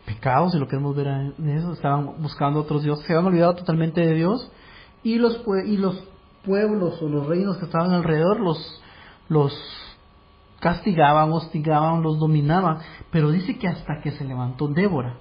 pecados, 0.06 0.54
si 0.54 0.58
lo 0.58 0.70
queremos 0.70 0.96
ver 0.96 1.08
en 1.08 1.50
eso, 1.50 1.74
estaban 1.74 2.22
buscando 2.22 2.62
otros 2.62 2.82
dioses, 2.82 3.06
se 3.06 3.12
habían 3.12 3.28
olvidado 3.28 3.56
totalmente 3.56 4.00
de 4.00 4.14
Dios 4.14 4.50
y 5.04 5.18
los, 5.18 5.44
y 5.66 5.76
los 5.76 6.02
pueblos 6.46 7.02
o 7.02 7.10
los 7.10 7.28
reinos 7.28 7.58
que 7.58 7.66
estaban 7.66 7.92
alrededor 7.92 8.40
los, 8.40 8.82
los 9.28 9.54
castigaban, 10.62 11.30
hostigaban, 11.34 12.02
los 12.02 12.18
dominaban, 12.18 12.78
pero 13.12 13.32
dice 13.32 13.60
que 13.60 13.68
hasta 13.68 14.00
que 14.02 14.12
se 14.12 14.24
levantó 14.24 14.70
Débora 14.70 15.18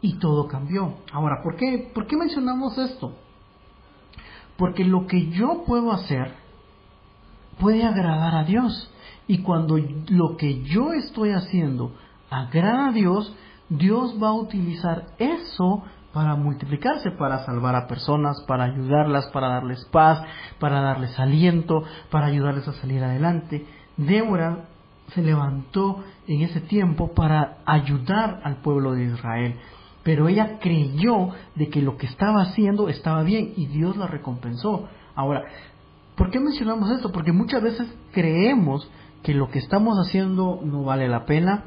y 0.00 0.20
todo 0.20 0.46
cambió. 0.46 0.98
Ahora, 1.12 1.42
¿por 1.42 1.56
qué, 1.56 1.90
¿por 1.92 2.06
qué 2.06 2.16
mencionamos 2.16 2.78
esto? 2.78 3.12
Porque 4.56 4.84
lo 4.84 5.08
que 5.08 5.30
yo 5.30 5.64
puedo 5.66 5.90
hacer 5.90 6.46
puede 7.58 7.84
agradar 7.84 8.34
a 8.34 8.44
Dios. 8.44 8.92
Y 9.26 9.42
cuando 9.42 9.76
lo 9.76 10.36
que 10.36 10.62
yo 10.62 10.92
estoy 10.92 11.30
haciendo 11.30 11.94
agrada 12.30 12.88
a 12.88 12.92
Dios, 12.92 13.34
Dios 13.68 14.16
va 14.22 14.28
a 14.28 14.34
utilizar 14.34 15.08
eso 15.18 15.82
para 16.12 16.34
multiplicarse, 16.34 17.10
para 17.12 17.44
salvar 17.44 17.76
a 17.76 17.86
personas, 17.86 18.42
para 18.46 18.64
ayudarlas, 18.64 19.28
para 19.28 19.48
darles 19.48 19.84
paz, 19.92 20.22
para 20.58 20.80
darles 20.80 21.18
aliento, 21.18 21.84
para 22.10 22.26
ayudarles 22.26 22.66
a 22.66 22.72
salir 22.72 23.04
adelante. 23.04 23.66
Débora 23.96 24.64
se 25.08 25.22
levantó 25.22 26.02
en 26.26 26.42
ese 26.42 26.60
tiempo 26.60 27.12
para 27.14 27.58
ayudar 27.66 28.40
al 28.44 28.56
pueblo 28.62 28.92
de 28.92 29.04
Israel 29.04 29.56
pero 30.08 30.26
ella 30.26 30.58
creyó 30.58 31.32
de 31.54 31.68
que 31.68 31.82
lo 31.82 31.98
que 31.98 32.06
estaba 32.06 32.40
haciendo 32.40 32.88
estaba 32.88 33.22
bien 33.24 33.52
y 33.56 33.66
Dios 33.66 33.94
la 33.98 34.06
recompensó. 34.06 34.88
Ahora, 35.14 35.42
¿por 36.18 36.30
qué 36.30 36.40
mencionamos 36.40 36.90
esto? 36.90 37.10
Porque 37.12 37.32
muchas 37.32 37.62
veces 37.62 37.88
creemos 38.12 38.90
que 39.22 39.32
lo 39.32 39.48
que 39.50 39.58
estamos 39.58 39.96
haciendo 39.98 40.60
no 40.62 40.82
vale 40.84 41.08
la 41.08 41.24
pena, 41.24 41.64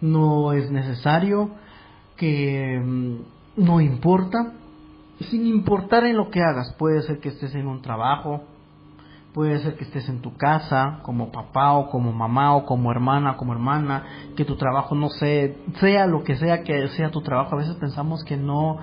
no 0.00 0.52
es 0.52 0.70
necesario, 0.70 1.50
que 2.16 2.82
mm, 2.82 3.64
no 3.64 3.80
importa, 3.80 4.54
sin 5.30 5.46
importar 5.46 6.04
en 6.04 6.16
lo 6.16 6.30
que 6.30 6.42
hagas. 6.42 6.74
Puede 6.78 7.02
ser 7.02 7.20
que 7.20 7.28
estés 7.28 7.54
en 7.54 7.68
un 7.68 7.82
trabajo, 7.82 8.42
Puede 9.36 9.58
ser 9.58 9.76
que 9.76 9.84
estés 9.84 10.08
en 10.08 10.22
tu 10.22 10.34
casa 10.34 11.00
como 11.02 11.30
papá 11.30 11.74
o 11.74 11.90
como 11.90 12.10
mamá 12.10 12.56
o 12.56 12.64
como 12.64 12.90
hermana, 12.90 13.36
como 13.36 13.52
hermana, 13.52 14.02
que 14.34 14.46
tu 14.46 14.56
trabajo 14.56 14.94
no 14.94 15.10
sé, 15.10 15.58
sea 15.78 16.06
lo 16.06 16.24
que 16.24 16.36
sea 16.36 16.62
que 16.62 16.88
sea 16.88 17.10
tu 17.10 17.20
trabajo, 17.20 17.54
a 17.54 17.58
veces 17.58 17.76
pensamos 17.76 18.24
que 18.24 18.38
no 18.38 18.78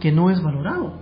que 0.00 0.10
no 0.10 0.30
es 0.30 0.42
valorado. 0.42 0.94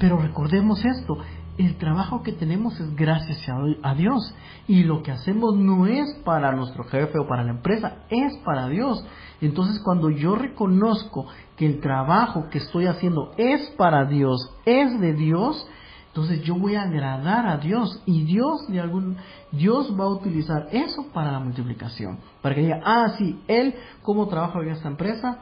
Pero 0.00 0.18
recordemos 0.18 0.84
esto, 0.84 1.18
el 1.58 1.76
trabajo 1.76 2.22
que 2.22 2.32
tenemos 2.32 2.78
es 2.80 2.94
gracias 2.96 3.38
a 3.82 3.94
Dios 3.94 4.34
y 4.66 4.84
lo 4.84 5.02
que 5.02 5.12
hacemos 5.12 5.56
no 5.56 5.86
es 5.86 6.14
para 6.24 6.52
nuestro 6.52 6.84
jefe 6.84 7.18
o 7.18 7.26
para 7.26 7.44
la 7.44 7.50
empresa, 7.50 8.04
es 8.08 8.36
para 8.44 8.68
Dios. 8.68 9.04
Entonces 9.40 9.80
cuando 9.84 10.10
yo 10.10 10.36
reconozco 10.36 11.26
que 11.56 11.66
el 11.66 11.80
trabajo 11.80 12.48
que 12.50 12.58
estoy 12.58 12.86
haciendo 12.86 13.32
es 13.36 13.68
para 13.76 14.04
Dios, 14.04 14.38
es 14.64 15.00
de 15.00 15.12
Dios, 15.14 15.66
entonces 16.08 16.42
yo 16.42 16.56
voy 16.56 16.74
a 16.74 16.82
agradar 16.82 17.46
a 17.46 17.58
Dios 17.58 18.02
y 18.04 18.24
Dios 18.24 18.66
de 18.68 18.80
algún 18.80 19.16
Dios 19.52 19.94
va 19.98 20.04
a 20.04 20.08
utilizar 20.08 20.68
eso 20.72 21.06
para 21.12 21.30
la 21.30 21.38
multiplicación, 21.38 22.18
para 22.42 22.54
que 22.54 22.62
diga, 22.62 22.80
"Ah, 22.84 23.14
sí, 23.16 23.40
él 23.46 23.74
cómo 24.02 24.26
trabaja 24.28 24.60
en 24.60 24.70
esta 24.70 24.88
empresa 24.88 25.38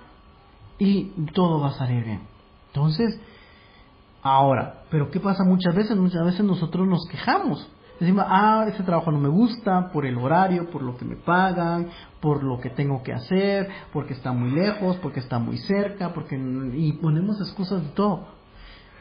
y 0.79 1.05
todo 1.33 1.61
va 1.61 1.69
a 1.69 1.79
salir 1.79 2.05
bien." 2.05 2.21
Entonces, 2.69 3.19
ahora, 4.23 4.83
pero 4.91 5.11
¿qué 5.11 5.21
pasa 5.21 5.45
muchas 5.45 5.75
veces? 5.75 5.97
Muchas 5.97 6.25
veces 6.25 6.45
nosotros 6.45 6.87
nos 6.87 7.07
quejamos. 7.09 7.69
Decimos, 8.01 8.25
"Ah, 8.29 8.65
ese 8.69 8.85
trabajo 8.85 9.11
no 9.11 9.19
me 9.19 9.29
gusta 9.29 9.91
por 9.93 10.07
el 10.07 10.17
horario, 10.19 10.71
por 10.71 10.83
lo 10.83 10.97
que 10.97 11.05
me 11.05 11.17
pagan, 11.17 11.89
por 12.21 12.45
lo 12.45 12.61
que 12.61 12.71
tengo 12.71 13.03
que 13.03 13.13
hacer, 13.13 13.69
porque 13.93 14.15
está 14.15 14.31
muy 14.33 14.51
lejos, 14.51 14.97
porque 14.99 15.19
está 15.19 15.39
muy 15.41 15.59
cerca, 15.59 16.13
porque 16.13 16.37
y 16.37 16.93
ponemos 16.93 17.41
excusas 17.41 17.83
de 17.83 17.89
todo." 17.91 18.29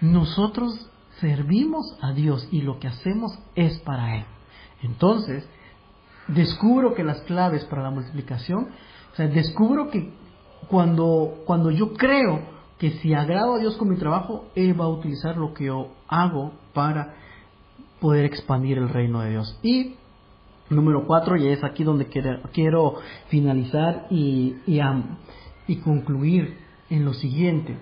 Nosotros 0.01 0.89
servimos 1.19 1.97
a 2.01 2.11
Dios 2.11 2.47
y 2.51 2.61
lo 2.61 2.79
que 2.79 2.87
hacemos 2.87 3.37
es 3.55 3.79
para 3.79 4.17
Él. 4.17 4.25
Entonces, 4.81 5.47
descubro 6.27 6.93
que 6.93 7.03
las 7.03 7.21
claves 7.21 7.65
para 7.65 7.83
la 7.83 7.91
multiplicación, 7.91 8.69
o 9.13 9.15
sea, 9.15 9.27
descubro 9.27 9.89
que 9.89 10.13
cuando, 10.69 11.43
cuando 11.45 11.71
yo 11.71 11.93
creo 11.93 12.56
que 12.77 12.91
si 12.99 13.13
agrado 13.13 13.55
a 13.55 13.59
Dios 13.59 13.75
con 13.77 13.89
mi 13.89 13.97
trabajo, 13.97 14.45
Él 14.55 14.79
va 14.79 14.85
a 14.85 14.89
utilizar 14.89 15.37
lo 15.37 15.53
que 15.53 15.65
yo 15.65 15.89
hago 16.07 16.53
para 16.73 17.15
poder 17.99 18.25
expandir 18.25 18.77
el 18.77 18.89
reino 18.89 19.21
de 19.21 19.31
Dios. 19.31 19.59
Y 19.63 19.95
número 20.69 21.05
cuatro, 21.07 21.37
y 21.37 21.47
es 21.47 21.63
aquí 21.63 21.83
donde 21.83 22.07
quiero, 22.07 22.41
quiero 22.53 22.95
finalizar 23.29 24.07
y, 24.09 24.57
y, 24.67 24.79
y 25.67 25.75
concluir 25.77 26.57
en 26.89 27.05
lo 27.05 27.13
siguiente. 27.13 27.77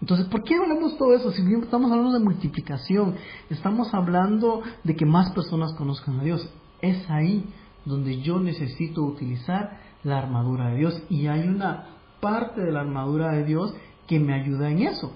Entonces, 0.00 0.26
¿por 0.26 0.44
qué 0.44 0.54
hablamos 0.54 0.96
todo 0.96 1.14
eso? 1.14 1.32
Si 1.32 1.42
estamos 1.42 1.90
hablando 1.90 2.12
de 2.12 2.24
multiplicación, 2.24 3.16
estamos 3.50 3.92
hablando 3.92 4.62
de 4.84 4.94
que 4.94 5.04
más 5.04 5.32
personas 5.32 5.74
conozcan 5.74 6.20
a 6.20 6.22
Dios. 6.22 6.48
Es 6.80 7.10
ahí 7.10 7.44
donde 7.84 8.20
yo 8.20 8.38
necesito 8.38 9.02
utilizar 9.02 9.80
la 10.04 10.18
armadura 10.18 10.68
de 10.70 10.76
Dios. 10.76 11.02
Y 11.08 11.26
hay 11.26 11.48
una 11.48 11.86
parte 12.20 12.60
de 12.60 12.70
la 12.70 12.80
armadura 12.80 13.32
de 13.32 13.44
Dios 13.44 13.74
que 14.08 14.18
me 14.18 14.34
ayuda 14.34 14.70
en 14.70 14.82
eso. 14.82 15.12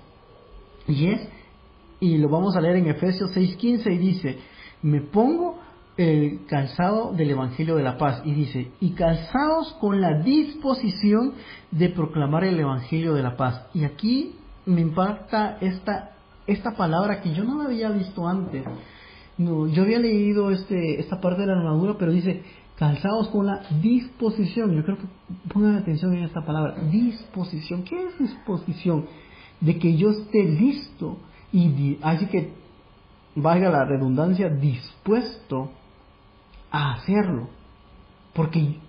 Y 0.87 1.09
es, 1.09 1.29
y 1.99 2.19
lo 2.19 2.29
vamos 2.29 2.55
a 2.57 2.61
leer 2.61 2.77
en 2.77 2.89
Efesios 2.89 3.35
6:15 3.35 3.93
y 3.93 3.99
dice, 3.99 4.39
me 4.83 5.01
pongo 5.01 5.59
el 5.97 6.47
calzado 6.47 7.13
del 7.13 7.31
Evangelio 7.31 7.77
de 7.77 7.83
la 7.83 7.99
Paz 7.99 8.23
y 8.25 8.33
dice, 8.33 8.71
y 8.81 8.91
calzados 8.91 9.73
con 9.81 10.01
la 10.01 10.21
disposición 10.21 11.35
de 11.71 11.89
proclamar 11.91 12.45
el 12.45 12.59
Evangelio 12.59 13.15
de 13.15 13.23
la 13.23 13.37
Paz. 13.37 13.67
Y 13.75 13.85
aquí 13.85 14.37
me 14.67 14.81
impacta 14.81 15.59
esta, 15.61 16.13
esta 16.47 16.73
palabra 16.73 17.21
que 17.21 17.33
yo 17.33 17.45
no 17.45 17.59
la 17.59 17.65
había 17.65 17.91
visto 17.91 18.27
antes. 18.27 18.65
No, 19.39 19.67
yo 19.67 19.83
había 19.83 19.99
leído 19.99 20.51
este, 20.51 21.01
esta 21.01 21.21
parte 21.21 21.43
de 21.43 21.47
la 21.47 21.55
armadura, 21.59 21.97
pero 21.99 22.13
dice 22.13 22.43
calzados 22.83 23.29
con 23.29 23.47
la 23.47 23.63
disposición. 23.81 24.75
Yo 24.75 24.85
creo 24.85 24.97
que 24.99 25.07
pongan 25.53 25.77
atención 25.77 26.15
en 26.15 26.25
esta 26.25 26.45
palabra, 26.45 26.75
disposición. 26.91 27.85
¿Qué 27.85 27.95
es 27.95 28.19
disposición? 28.19 29.07
De 29.61 29.79
que 29.79 29.97
yo 29.97 30.11
esté 30.11 30.43
listo 30.43 31.19
y 31.53 31.97
así 32.03 32.27
que 32.27 32.53
valga 33.37 33.71
la 33.71 33.85
redundancia, 33.85 34.49
dispuesto 34.49 35.71
a 36.73 36.95
hacerlo. 36.95 37.51
Porque 38.35 38.81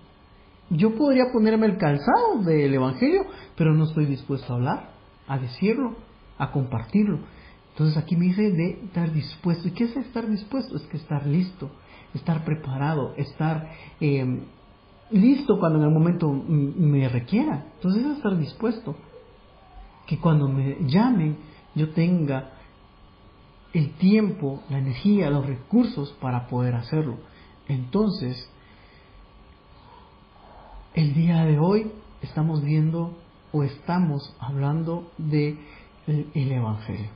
yo 0.70 0.96
podría 0.96 1.26
ponerme 1.32 1.66
el 1.66 1.78
calzado 1.78 2.42
del 2.44 2.74
Evangelio, 2.74 3.26
pero 3.54 3.74
no 3.74 3.84
estoy 3.84 4.06
dispuesto 4.06 4.52
a 4.52 4.56
hablar 4.56 4.90
a 5.28 5.38
decirlo, 5.38 5.94
a 6.36 6.50
compartirlo. 6.50 7.20
Entonces 7.70 7.96
aquí 7.96 8.16
me 8.16 8.24
dice 8.24 8.50
de 8.50 8.70
estar 8.86 9.12
dispuesto. 9.12 9.68
¿Y 9.68 9.70
qué 9.70 9.84
es 9.84 9.96
estar 9.96 10.28
dispuesto? 10.28 10.74
Es 10.78 10.82
que 10.82 10.96
estar 10.96 11.24
listo, 11.26 11.70
estar 12.14 12.44
preparado, 12.44 13.14
estar 13.16 13.70
em, 14.00 14.44
listo 15.10 15.58
cuando 15.58 15.78
en 15.78 15.84
el 15.84 15.90
momento 15.90 16.30
me 16.32 17.08
requiera. 17.08 17.66
Entonces 17.76 18.04
es 18.04 18.16
estar 18.16 18.36
dispuesto. 18.38 18.96
Que 20.06 20.18
cuando 20.18 20.48
me 20.48 20.76
llamen 20.86 21.36
yo 21.74 21.90
tenga 21.90 22.50
el 23.72 23.90
tiempo, 23.94 24.62
la 24.70 24.78
energía, 24.78 25.30
los 25.30 25.46
recursos 25.46 26.12
para 26.20 26.46
poder 26.46 26.74
hacerlo. 26.76 27.18
Entonces, 27.66 28.48
el 30.94 31.14
día 31.14 31.44
de 31.44 31.58
hoy 31.58 31.90
estamos 32.22 32.62
viendo 32.62 33.16
o 33.52 33.64
estamos 33.64 34.34
hablando 34.38 35.10
de 35.18 35.58
el, 36.06 36.52
evangelio. 36.52 37.10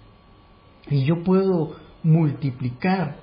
Y 0.91 1.05
yo 1.05 1.23
puedo 1.23 1.77
multiplicar 2.03 3.21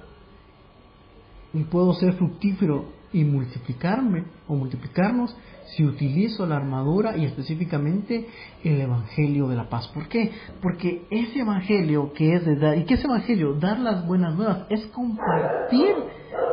y 1.56 1.64
puedo 1.64 1.94
ser 1.94 2.14
fructífero 2.14 2.86
y 3.14 3.24
multiplicarme 3.24 4.26
o 4.48 4.56
multiplicarnos 4.56 5.36
si 5.68 5.86
utilizo 5.86 6.46
la 6.46 6.58
armadura 6.58 7.16
y 7.16 7.24
específicamente 7.26 8.28
el 8.64 8.82
evangelio 8.82 9.48
de 9.48 9.56
la 9.56 9.70
paz. 9.70 9.88
¿Por 9.94 10.10
qué? 10.10 10.32
Porque 10.62 11.08
ese 11.10 11.40
evangelio 11.40 12.12
que 12.14 12.36
es 12.36 12.46
de 12.46 12.58
dar, 12.58 12.78
¿y 12.78 12.84
qué 12.84 12.96
es 12.96 13.06
evangelio? 13.06 13.54
Dar 13.54 13.80
las 13.80 14.06
buenas 14.06 14.36
nuevas, 14.36 14.66
es 14.70 14.86
compartir 14.88 15.96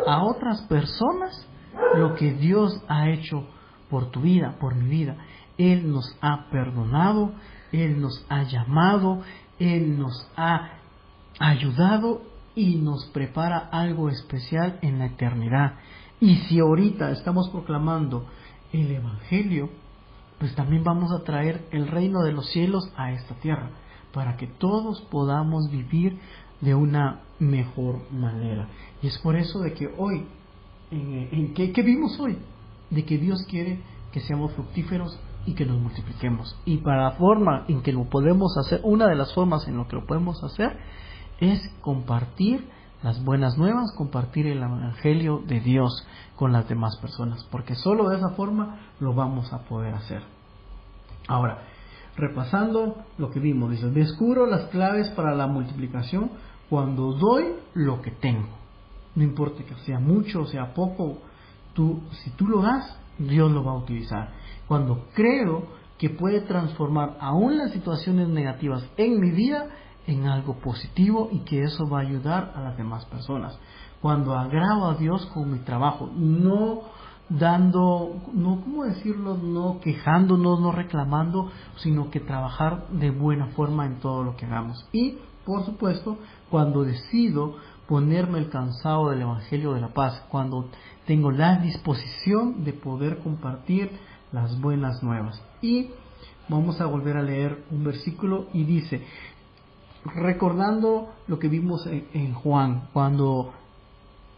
a 0.06 0.22
otras 0.24 0.62
personas 0.62 1.48
lo 1.96 2.14
que 2.14 2.32
Dios 2.34 2.80
ha 2.88 3.10
hecho 3.10 3.44
por 3.90 4.10
tu 4.10 4.20
vida, 4.20 4.56
por 4.60 4.76
mi 4.76 4.88
vida. 4.88 5.16
Él 5.58 5.90
nos 5.90 6.16
ha 6.20 6.48
perdonado, 6.50 7.32
Él 7.72 8.00
nos 8.00 8.24
ha 8.28 8.44
llamado, 8.44 9.22
Él 9.58 9.98
nos 9.98 10.30
ha 10.36 10.70
ayudado 11.40 12.31
y 12.54 12.76
nos 12.76 13.06
prepara 13.06 13.68
algo 13.72 14.08
especial 14.08 14.78
en 14.82 14.98
la 14.98 15.06
eternidad. 15.06 15.74
Y 16.20 16.36
si 16.48 16.60
ahorita 16.60 17.10
estamos 17.10 17.48
proclamando 17.50 18.26
el 18.72 18.90
Evangelio, 18.90 19.70
pues 20.38 20.54
también 20.54 20.84
vamos 20.84 21.12
a 21.12 21.24
traer 21.24 21.66
el 21.70 21.88
reino 21.88 22.22
de 22.22 22.32
los 22.32 22.48
cielos 22.50 22.90
a 22.96 23.12
esta 23.12 23.34
tierra, 23.36 23.70
para 24.12 24.36
que 24.36 24.46
todos 24.46 25.00
podamos 25.02 25.70
vivir 25.70 26.18
de 26.60 26.74
una 26.74 27.22
mejor 27.38 28.10
manera. 28.12 28.68
Y 29.02 29.08
es 29.08 29.18
por 29.18 29.36
eso 29.36 29.60
de 29.60 29.72
que 29.72 29.88
hoy, 29.98 30.26
en, 30.90 31.54
¿qué 31.54 31.82
vimos 31.82 32.18
hoy? 32.20 32.38
De 32.90 33.04
que 33.04 33.18
Dios 33.18 33.44
quiere 33.48 33.80
que 34.12 34.20
seamos 34.20 34.52
fructíferos 34.52 35.18
y 35.46 35.54
que 35.54 35.64
nos 35.64 35.80
multipliquemos. 35.80 36.56
Y 36.64 36.78
para 36.78 37.04
la 37.04 37.10
forma 37.12 37.64
en 37.68 37.82
que 37.82 37.92
lo 37.92 38.04
podemos 38.04 38.56
hacer, 38.58 38.80
una 38.84 39.08
de 39.08 39.16
las 39.16 39.34
formas 39.34 39.66
en 39.66 39.76
lo 39.76 39.88
que 39.88 39.96
lo 39.96 40.06
podemos 40.06 40.42
hacer 40.44 40.78
es 41.42 41.60
compartir 41.80 42.68
las 43.02 43.22
buenas 43.24 43.58
nuevas, 43.58 43.92
compartir 43.96 44.46
el 44.46 44.58
Evangelio 44.58 45.42
de 45.44 45.58
Dios 45.58 46.06
con 46.36 46.52
las 46.52 46.68
demás 46.68 46.96
personas, 46.98 47.44
porque 47.50 47.74
solo 47.74 48.08
de 48.08 48.16
esa 48.16 48.30
forma 48.30 48.78
lo 49.00 49.12
vamos 49.12 49.52
a 49.52 49.64
poder 49.64 49.92
hacer. 49.92 50.22
Ahora, 51.26 51.64
repasando 52.16 52.96
lo 53.18 53.30
que 53.30 53.40
vimos, 53.40 53.72
dice, 53.72 53.90
descubro 53.90 54.46
las 54.46 54.66
claves 54.66 55.10
para 55.10 55.34
la 55.34 55.48
multiplicación 55.48 56.30
cuando 56.70 57.12
doy 57.14 57.54
lo 57.74 58.00
que 58.02 58.12
tengo. 58.12 58.48
No 59.16 59.24
importa 59.24 59.64
que 59.64 59.74
sea 59.84 59.98
mucho 59.98 60.42
o 60.42 60.46
sea 60.46 60.72
poco, 60.72 61.18
tú, 61.74 62.02
si 62.22 62.30
tú 62.30 62.46
lo 62.46 62.62
das, 62.62 62.96
Dios 63.18 63.50
lo 63.50 63.64
va 63.64 63.72
a 63.72 63.78
utilizar. 63.78 64.32
Cuando 64.68 65.06
creo 65.12 65.66
que 65.98 66.08
puede 66.08 66.42
transformar 66.42 67.16
aún 67.20 67.58
las 67.58 67.72
situaciones 67.72 68.28
negativas 68.28 68.88
en 68.96 69.20
mi 69.20 69.32
vida 69.32 69.66
en 70.06 70.26
algo 70.26 70.54
positivo 70.54 71.28
y 71.32 71.40
que 71.40 71.62
eso 71.62 71.88
va 71.88 71.98
a 71.98 72.02
ayudar 72.02 72.52
a 72.56 72.60
las 72.60 72.76
demás 72.76 73.04
personas. 73.06 73.58
Cuando 74.00 74.34
agravo 74.34 74.86
a 74.86 74.94
Dios 74.94 75.26
con 75.26 75.52
mi 75.52 75.60
trabajo, 75.60 76.10
no 76.16 76.82
dando, 77.28 78.16
no, 78.32 78.60
¿cómo 78.60 78.84
decirlo? 78.84 79.36
No 79.36 79.80
quejándonos, 79.80 80.60
no 80.60 80.72
reclamando, 80.72 81.50
sino 81.76 82.10
que 82.10 82.20
trabajar 82.20 82.88
de 82.88 83.10
buena 83.10 83.46
forma 83.48 83.86
en 83.86 84.00
todo 84.00 84.22
lo 84.22 84.36
que 84.36 84.46
hagamos. 84.46 84.86
Y, 84.92 85.18
por 85.44 85.64
supuesto, 85.64 86.18
cuando 86.50 86.82
decido 86.82 87.56
ponerme 87.86 88.38
el 88.38 88.48
cansado 88.48 89.10
del 89.10 89.22
Evangelio 89.22 89.72
de 89.72 89.80
la 89.80 89.88
Paz, 89.88 90.24
cuando 90.28 90.68
tengo 91.06 91.30
la 91.30 91.56
disposición 91.56 92.64
de 92.64 92.72
poder 92.72 93.18
compartir 93.18 93.90
las 94.32 94.60
buenas 94.60 95.02
nuevas. 95.02 95.42
Y 95.60 95.90
vamos 96.48 96.80
a 96.80 96.86
volver 96.86 97.16
a 97.16 97.22
leer 97.22 97.64
un 97.70 97.84
versículo 97.84 98.46
y 98.52 98.64
dice, 98.64 99.04
recordando 100.04 101.12
lo 101.26 101.38
que 101.38 101.48
vimos 101.48 101.86
en, 101.86 102.34
Juan, 102.34 102.88
cuando 102.92 103.52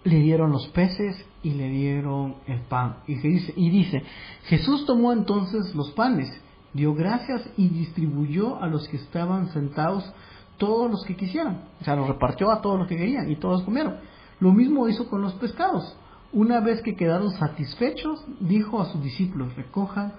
le 0.05 0.17
dieron 0.17 0.53
los 0.53 0.69
peces 0.69 1.25
y 1.43 1.53
le 1.53 1.69
dieron 1.69 2.37
el 2.47 2.61
pan. 2.61 2.99
Y 3.07 3.17
dice, 3.17 3.55
y 3.57 3.71
dice, 3.71 4.03
Jesús 4.45 4.85
tomó 4.87 5.13
entonces 5.13 5.75
los 5.75 5.91
panes, 5.93 6.29
dio 6.73 6.95
gracias 6.95 7.49
y 7.57 7.69
distribuyó 7.69 8.63
a 8.63 8.67
los 8.67 8.87
que 8.89 8.97
estaban 8.97 9.49
sentados 9.53 10.13
todos 10.59 10.91
los 10.91 11.05
que 11.05 11.17
quisieran. 11.17 11.65
O 11.81 11.85
sea, 11.85 11.97
los 11.97 12.09
repartió 12.09 12.51
a 12.51 12.61
todos 12.61 12.79
los 12.79 12.89
que 12.89 12.97
querían 12.97 13.31
y 13.31 13.37
todos 13.37 13.63
comieron. 13.63 13.97
Lo 14.41 14.53
mismo 14.53 14.89
hizo 14.89 15.09
con 15.09 15.23
los 15.23 15.33
pescados. 15.35 15.97
Una 16.33 16.61
vez 16.61 16.83
que 16.83 16.97
quedaron 16.97 17.31
satisfechos, 17.31 18.25
dijo 18.41 18.83
a 18.83 18.87
sus 18.87 19.03
discípulos, 19.03 19.55
recojan 19.55 20.13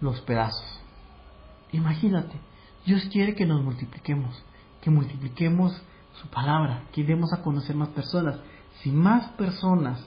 los 0.00 0.20
pedazos. 0.22 0.80
Imagínate, 1.70 2.34
Dios 2.84 3.08
quiere 3.10 3.34
que 3.34 3.46
nos 3.46 3.62
multipliquemos 3.62 4.44
que 4.82 4.90
multipliquemos 4.90 5.80
su 6.20 6.28
palabra, 6.28 6.82
que 6.92 7.04
demos 7.04 7.32
a 7.32 7.42
conocer 7.42 7.74
más 7.74 7.88
personas. 7.90 8.38
Si 8.82 8.90
más 8.90 9.30
personas 9.32 10.04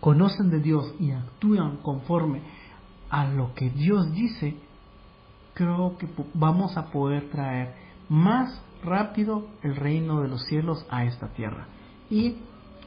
conocen 0.00 0.48
de 0.50 0.60
Dios 0.60 0.94
y 0.98 1.10
actúan 1.10 1.78
conforme 1.78 2.40
a 3.10 3.26
lo 3.26 3.54
que 3.54 3.70
Dios 3.70 4.10
dice, 4.12 4.56
creo 5.52 5.98
que 5.98 6.08
vamos 6.32 6.76
a 6.76 6.86
poder 6.86 7.28
traer 7.30 7.74
más 8.08 8.62
rápido 8.84 9.46
el 9.62 9.76
reino 9.76 10.22
de 10.22 10.28
los 10.28 10.44
cielos 10.44 10.86
a 10.90 11.04
esta 11.04 11.28
tierra. 11.28 11.66
Y 12.08 12.36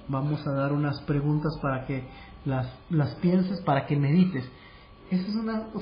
vamos 0.07 0.45
a 0.47 0.51
dar 0.51 0.71
unas 0.71 1.01
preguntas 1.01 1.57
para 1.61 1.85
que 1.85 2.07
las, 2.45 2.67
las 2.89 3.15
pienses, 3.15 3.61
para 3.61 3.85
que 3.85 3.97
medites. 3.97 4.49
Esas 5.09 5.33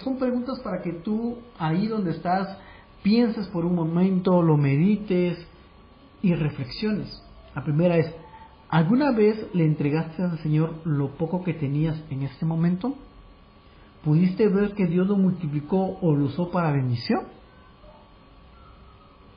son 0.03 0.17
preguntas 0.17 0.59
para 0.63 0.81
que 0.81 0.93
tú, 0.93 1.39
ahí 1.59 1.87
donde 1.87 2.11
estás, 2.11 2.57
pienses 3.05 3.47
por 3.49 3.65
un 3.65 3.75
momento, 3.75 4.41
lo 4.41 4.57
medites 4.57 5.37
y 6.23 6.33
reflexiones. 6.33 7.21
La 7.53 7.63
primera 7.63 7.97
es, 7.97 8.11
¿alguna 8.67 9.11
vez 9.11 9.45
le 9.53 9.63
entregaste 9.63 10.23
al 10.23 10.39
Señor 10.39 10.81
lo 10.85 11.11
poco 11.11 11.43
que 11.43 11.53
tenías 11.53 12.03
en 12.09 12.23
este 12.23 12.47
momento? 12.47 12.95
¿Pudiste 14.03 14.47
ver 14.47 14.73
que 14.73 14.87
Dios 14.87 15.07
lo 15.07 15.17
multiplicó 15.17 15.99
o 16.01 16.15
lo 16.15 16.25
usó 16.25 16.49
para 16.49 16.71
bendición? 16.71 17.27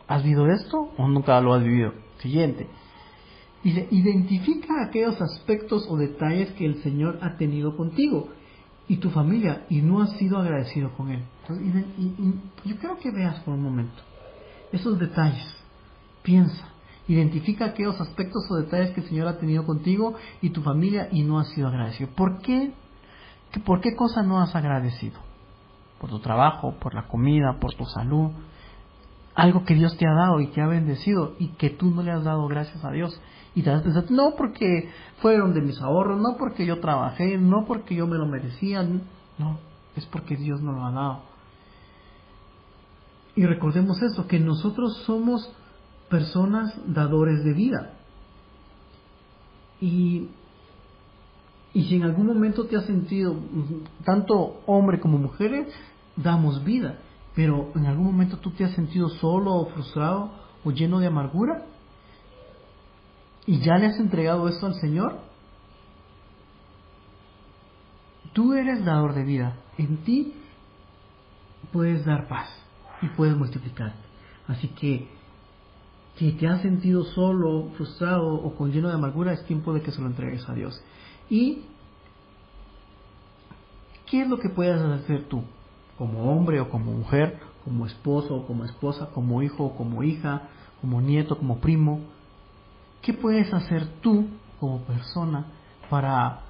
¿Has 0.06 0.22
vivido 0.22 0.46
esto 0.50 0.88
o 0.96 1.06
nunca 1.06 1.38
lo 1.42 1.52
has 1.52 1.62
vivido? 1.62 1.92
Siguiente. 2.20 2.66
Identifica 3.64 4.82
aquellos 4.82 5.20
aspectos 5.20 5.86
o 5.90 5.98
detalles 5.98 6.52
que 6.52 6.64
el 6.64 6.82
Señor 6.82 7.18
ha 7.20 7.36
tenido 7.36 7.76
contigo 7.76 8.30
y 8.88 8.96
tu 8.96 9.10
familia 9.10 9.66
y 9.68 9.82
no 9.82 10.02
has 10.02 10.12
sido 10.12 10.38
agradecido 10.38 10.90
con 10.96 11.10
Él. 11.10 11.22
yo 12.64 12.76
quiero 12.78 12.98
que 12.98 13.10
veas 13.10 13.38
por 13.40 13.54
un 13.54 13.62
momento 13.62 14.02
esos 14.72 14.98
detalles. 14.98 15.54
Piensa, 16.22 16.68
identifica 17.06 17.66
aquellos 17.66 18.00
aspectos 18.00 18.44
o 18.50 18.56
detalles 18.56 18.90
que 18.90 19.00
el 19.00 19.08
Señor 19.08 19.28
ha 19.28 19.38
tenido 19.38 19.64
contigo 19.64 20.14
y 20.42 20.50
tu 20.50 20.62
familia 20.62 21.08
y 21.10 21.22
no 21.22 21.38
has 21.38 21.48
sido 21.48 21.68
agradecido. 21.68 22.10
¿Por 22.14 22.40
qué? 22.40 22.72
¿Por 23.64 23.80
qué 23.80 23.94
cosa 23.96 24.22
no 24.22 24.40
has 24.40 24.54
agradecido? 24.54 25.18
Por 26.00 26.10
tu 26.10 26.18
trabajo, 26.20 26.74
por 26.78 26.94
la 26.94 27.08
comida, 27.08 27.58
por 27.60 27.74
tu 27.74 27.84
salud. 27.84 28.30
Algo 29.34 29.64
que 29.64 29.74
Dios 29.74 29.96
te 29.96 30.06
ha 30.06 30.12
dado 30.12 30.40
y 30.40 30.48
te 30.48 30.60
ha 30.60 30.66
bendecido 30.66 31.34
y 31.38 31.48
que 31.48 31.70
tú 31.70 31.90
no 31.90 32.02
le 32.02 32.10
has 32.10 32.24
dado 32.24 32.46
gracias 32.46 32.84
a 32.84 32.90
Dios. 32.90 33.20
Y 33.54 33.62
te 33.62 33.70
has 33.70 34.10
no 34.10 34.34
porque 34.36 34.90
fueron 35.20 35.54
de 35.54 35.62
mis 35.62 35.80
ahorros, 35.80 36.20
no 36.20 36.36
porque 36.38 36.66
yo 36.66 36.80
trabajé, 36.80 37.38
no 37.38 37.64
porque 37.66 37.94
yo 37.94 38.06
me 38.06 38.16
lo 38.16 38.26
merecía, 38.26 38.82
no, 38.82 39.58
es 39.96 40.06
porque 40.06 40.36
Dios 40.36 40.60
nos 40.60 40.76
lo 40.76 40.84
ha 40.84 40.92
dado. 40.92 41.22
Y 43.34 43.46
recordemos 43.46 44.00
esto, 44.02 44.26
que 44.26 44.38
nosotros 44.38 44.96
somos 45.06 45.50
personas 46.08 46.74
dadores 46.86 47.44
de 47.44 47.52
vida. 47.52 47.92
Y, 49.80 50.28
y 51.72 51.84
si 51.84 51.96
en 51.96 52.02
algún 52.02 52.26
momento 52.26 52.66
te 52.66 52.76
has 52.76 52.84
sentido, 52.84 53.36
tanto 54.04 54.60
hombre 54.66 54.98
como 55.00 55.18
mujeres, 55.18 55.72
damos 56.16 56.64
vida, 56.64 56.98
pero 57.34 57.70
en 57.76 57.86
algún 57.86 58.06
momento 58.06 58.38
tú 58.38 58.50
te 58.50 58.64
has 58.64 58.72
sentido 58.72 59.08
solo 59.08 59.54
o 59.54 59.66
frustrado 59.66 60.30
o 60.64 60.72
lleno 60.72 60.98
de 60.98 61.06
amargura, 61.06 61.64
y 63.48 63.60
ya 63.60 63.78
le 63.78 63.86
has 63.86 63.98
entregado 63.98 64.46
esto 64.46 64.66
al 64.66 64.74
Señor, 64.74 65.20
tú 68.34 68.52
eres 68.52 68.84
dador 68.84 69.14
de 69.14 69.24
vida. 69.24 69.56
En 69.78 70.04
ti 70.04 70.34
puedes 71.72 72.04
dar 72.04 72.28
paz 72.28 72.50
y 73.00 73.06
puedes 73.06 73.34
multiplicar. 73.38 73.94
Así 74.48 74.68
que 74.68 75.08
si 76.16 76.32
te 76.32 76.46
has 76.46 76.60
sentido 76.60 77.04
solo, 77.04 77.70
frustrado 77.78 78.34
o 78.34 78.54
con 78.54 78.70
lleno 78.70 78.88
de 78.88 78.96
amargura, 78.96 79.32
es 79.32 79.42
tiempo 79.46 79.72
de 79.72 79.80
que 79.80 79.92
se 79.92 80.02
lo 80.02 80.08
entregues 80.08 80.46
a 80.46 80.52
Dios. 80.52 80.78
¿Y 81.30 81.62
qué 84.10 84.20
es 84.20 84.28
lo 84.28 84.38
que 84.38 84.50
puedes 84.50 84.78
hacer 84.78 85.24
tú? 85.24 85.42
Como 85.96 86.36
hombre 86.36 86.60
o 86.60 86.68
como 86.68 86.92
mujer, 86.92 87.40
como 87.64 87.86
esposo 87.86 88.36
o 88.36 88.46
como 88.46 88.66
esposa, 88.66 89.08
como 89.14 89.42
hijo 89.42 89.64
o 89.64 89.74
como 89.74 90.02
hija, 90.02 90.50
como 90.82 91.00
nieto, 91.00 91.38
como 91.38 91.60
primo, 91.60 92.02
¿Qué 93.02 93.14
puedes 93.14 93.52
hacer 93.52 93.86
tú 94.00 94.28
como 94.60 94.82
persona 94.82 95.46
para 95.88 96.40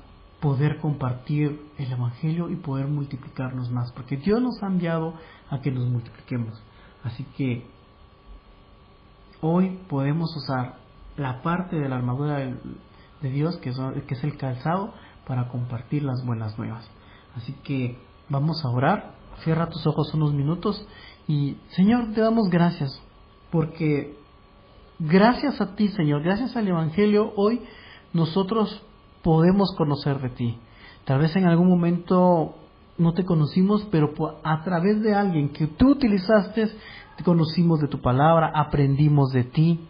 poder 0.41 0.79
compartir 0.79 1.61
el 1.79 1.93
Evangelio 1.93 2.49
y 2.51 2.57
poder 2.57 2.87
multiplicarnos 2.87 3.71
más? 3.71 3.93
Porque 3.93 4.17
Dios 4.17 4.41
nos 4.41 4.63
ha 4.63 4.67
enviado 4.67 5.15
a 5.51 5.61
que 5.61 5.71
nos 5.71 5.89
multipliquemos. 5.89 6.61
Así 7.05 7.25
que 7.37 7.67
hoy 9.41 9.79
podemos 9.89 10.35
usar 10.37 10.77
la 11.17 11.43
parte 11.43 11.77
de 11.77 11.89
la 11.89 11.97
armadura 11.97 12.39
de 12.39 13.31
Dios, 13.31 13.57
que 13.59 13.71
es, 13.71 14.25
el 14.25 14.37
calzado, 14.37 14.95
para 15.27 15.49
compartir 15.49 16.03
las 16.05 16.25
buenas 16.25 16.57
nuevas. 16.59 16.89
Así 17.37 17.53
que 17.65 17.99
vamos 18.29 18.65
a 18.65 18.71
orar. 18.71 19.15
Cierra 19.45 19.69
tus 19.69 19.87
ojos 19.87 20.13
unos 20.15 20.33
minutos 20.35 20.85
y 21.29 21.57
Señor, 21.71 22.13
te 22.13 22.21
damos 22.21 22.49
gracias 22.49 23.01
porque 23.51 24.18
Gracias 25.01 25.61
a 25.61 25.77
ti, 25.77 25.87
Señor, 25.89 26.25
gracias 26.25 26.57
al 26.57 26.67
Evangelio, 26.67 27.33
hoy 27.37 27.63
nosotros 28.13 28.83
podemos 29.23 29.73
conocer 29.77 30.19
de 30.21 30.31
ti. 30.31 30.59
Tal 31.05 31.21
vez 31.21 31.37
en 31.37 31.47
algún 31.47 31.69
momento 31.69 32.57
no 32.99 33.15
te 33.15 33.25
conocimos, 33.25 33.87
pero 33.93 34.13
a 34.43 34.65
través 34.65 35.01
de 35.01 35.15
alguien 35.15 35.51
que 35.51 35.69
tú 35.69 35.91
utilizaste, 35.91 36.73
te 37.17 37.23
conocimos 37.23 37.79
de 37.79 37.87
tu 37.87 38.01
palabra, 38.01 38.51
aprendimos 38.53 39.31
de 39.31 39.45
ti. 39.45 39.87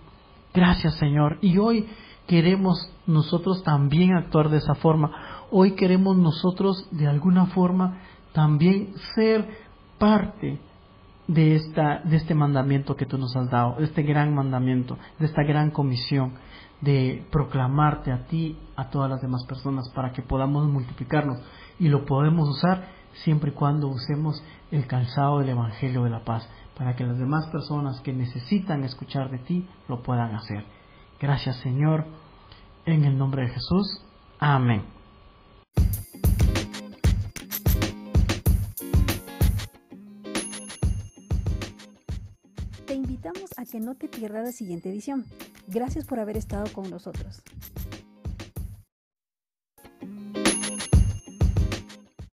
Gracias 0.52 0.96
Señor. 0.96 1.38
Y 1.40 1.56
hoy 1.56 1.88
queremos 2.26 2.92
nosotros 3.06 3.62
también 3.62 4.12
actuar 4.12 4.50
de 4.50 4.58
esa 4.58 4.74
forma. 4.74 5.10
Hoy 5.50 5.70
queremos 5.70 6.18
nosotros 6.18 6.86
de 6.90 7.06
alguna 7.06 7.46
forma 7.46 8.02
también 8.34 8.92
ser 9.14 9.48
parte 9.98 10.60
de, 11.28 11.54
esta, 11.54 12.00
de 12.00 12.16
este 12.16 12.34
mandamiento 12.34 12.96
que 12.96 13.06
tú 13.06 13.18
nos 13.18 13.36
has 13.36 13.48
dado, 13.50 13.76
de 13.76 13.84
este 13.84 14.02
gran 14.02 14.34
mandamiento, 14.34 14.98
de 15.18 15.26
esta 15.26 15.44
gran 15.44 15.70
comisión 15.70 16.32
de 16.80 17.26
proclamarte 17.30 18.12
a 18.12 18.26
ti, 18.26 18.56
a 18.76 18.88
todas 18.88 19.10
las 19.10 19.20
demás 19.20 19.44
personas, 19.46 19.88
para 19.90 20.12
que 20.12 20.22
podamos 20.22 20.66
multiplicarnos. 20.68 21.38
Y 21.78 21.88
lo 21.88 22.04
podemos 22.04 22.48
usar 22.48 22.88
siempre 23.24 23.50
y 23.50 23.54
cuando 23.54 23.88
usemos 23.88 24.42
el 24.70 24.86
calzado 24.86 25.40
del 25.40 25.50
Evangelio 25.50 26.04
de 26.04 26.10
la 26.10 26.24
Paz, 26.24 26.48
para 26.76 26.94
que 26.94 27.04
las 27.04 27.18
demás 27.18 27.46
personas 27.48 28.00
que 28.00 28.12
necesitan 28.12 28.84
escuchar 28.84 29.30
de 29.30 29.38
ti 29.38 29.68
lo 29.88 30.02
puedan 30.02 30.34
hacer. 30.34 30.64
Gracias 31.20 31.56
Señor, 31.56 32.06
en 32.86 33.04
el 33.04 33.18
nombre 33.18 33.42
de 33.42 33.48
Jesús. 33.48 34.04
Amén. 34.38 34.97
Que 43.70 43.80
no 43.80 43.94
te 43.94 44.08
pierdas 44.08 44.44
la 44.44 44.52
siguiente 44.52 44.90
edición. 44.90 45.24
Gracias 45.66 46.04
por 46.04 46.18
haber 46.18 46.36
estado 46.36 46.72
con 46.72 46.90
nosotros. 46.90 47.42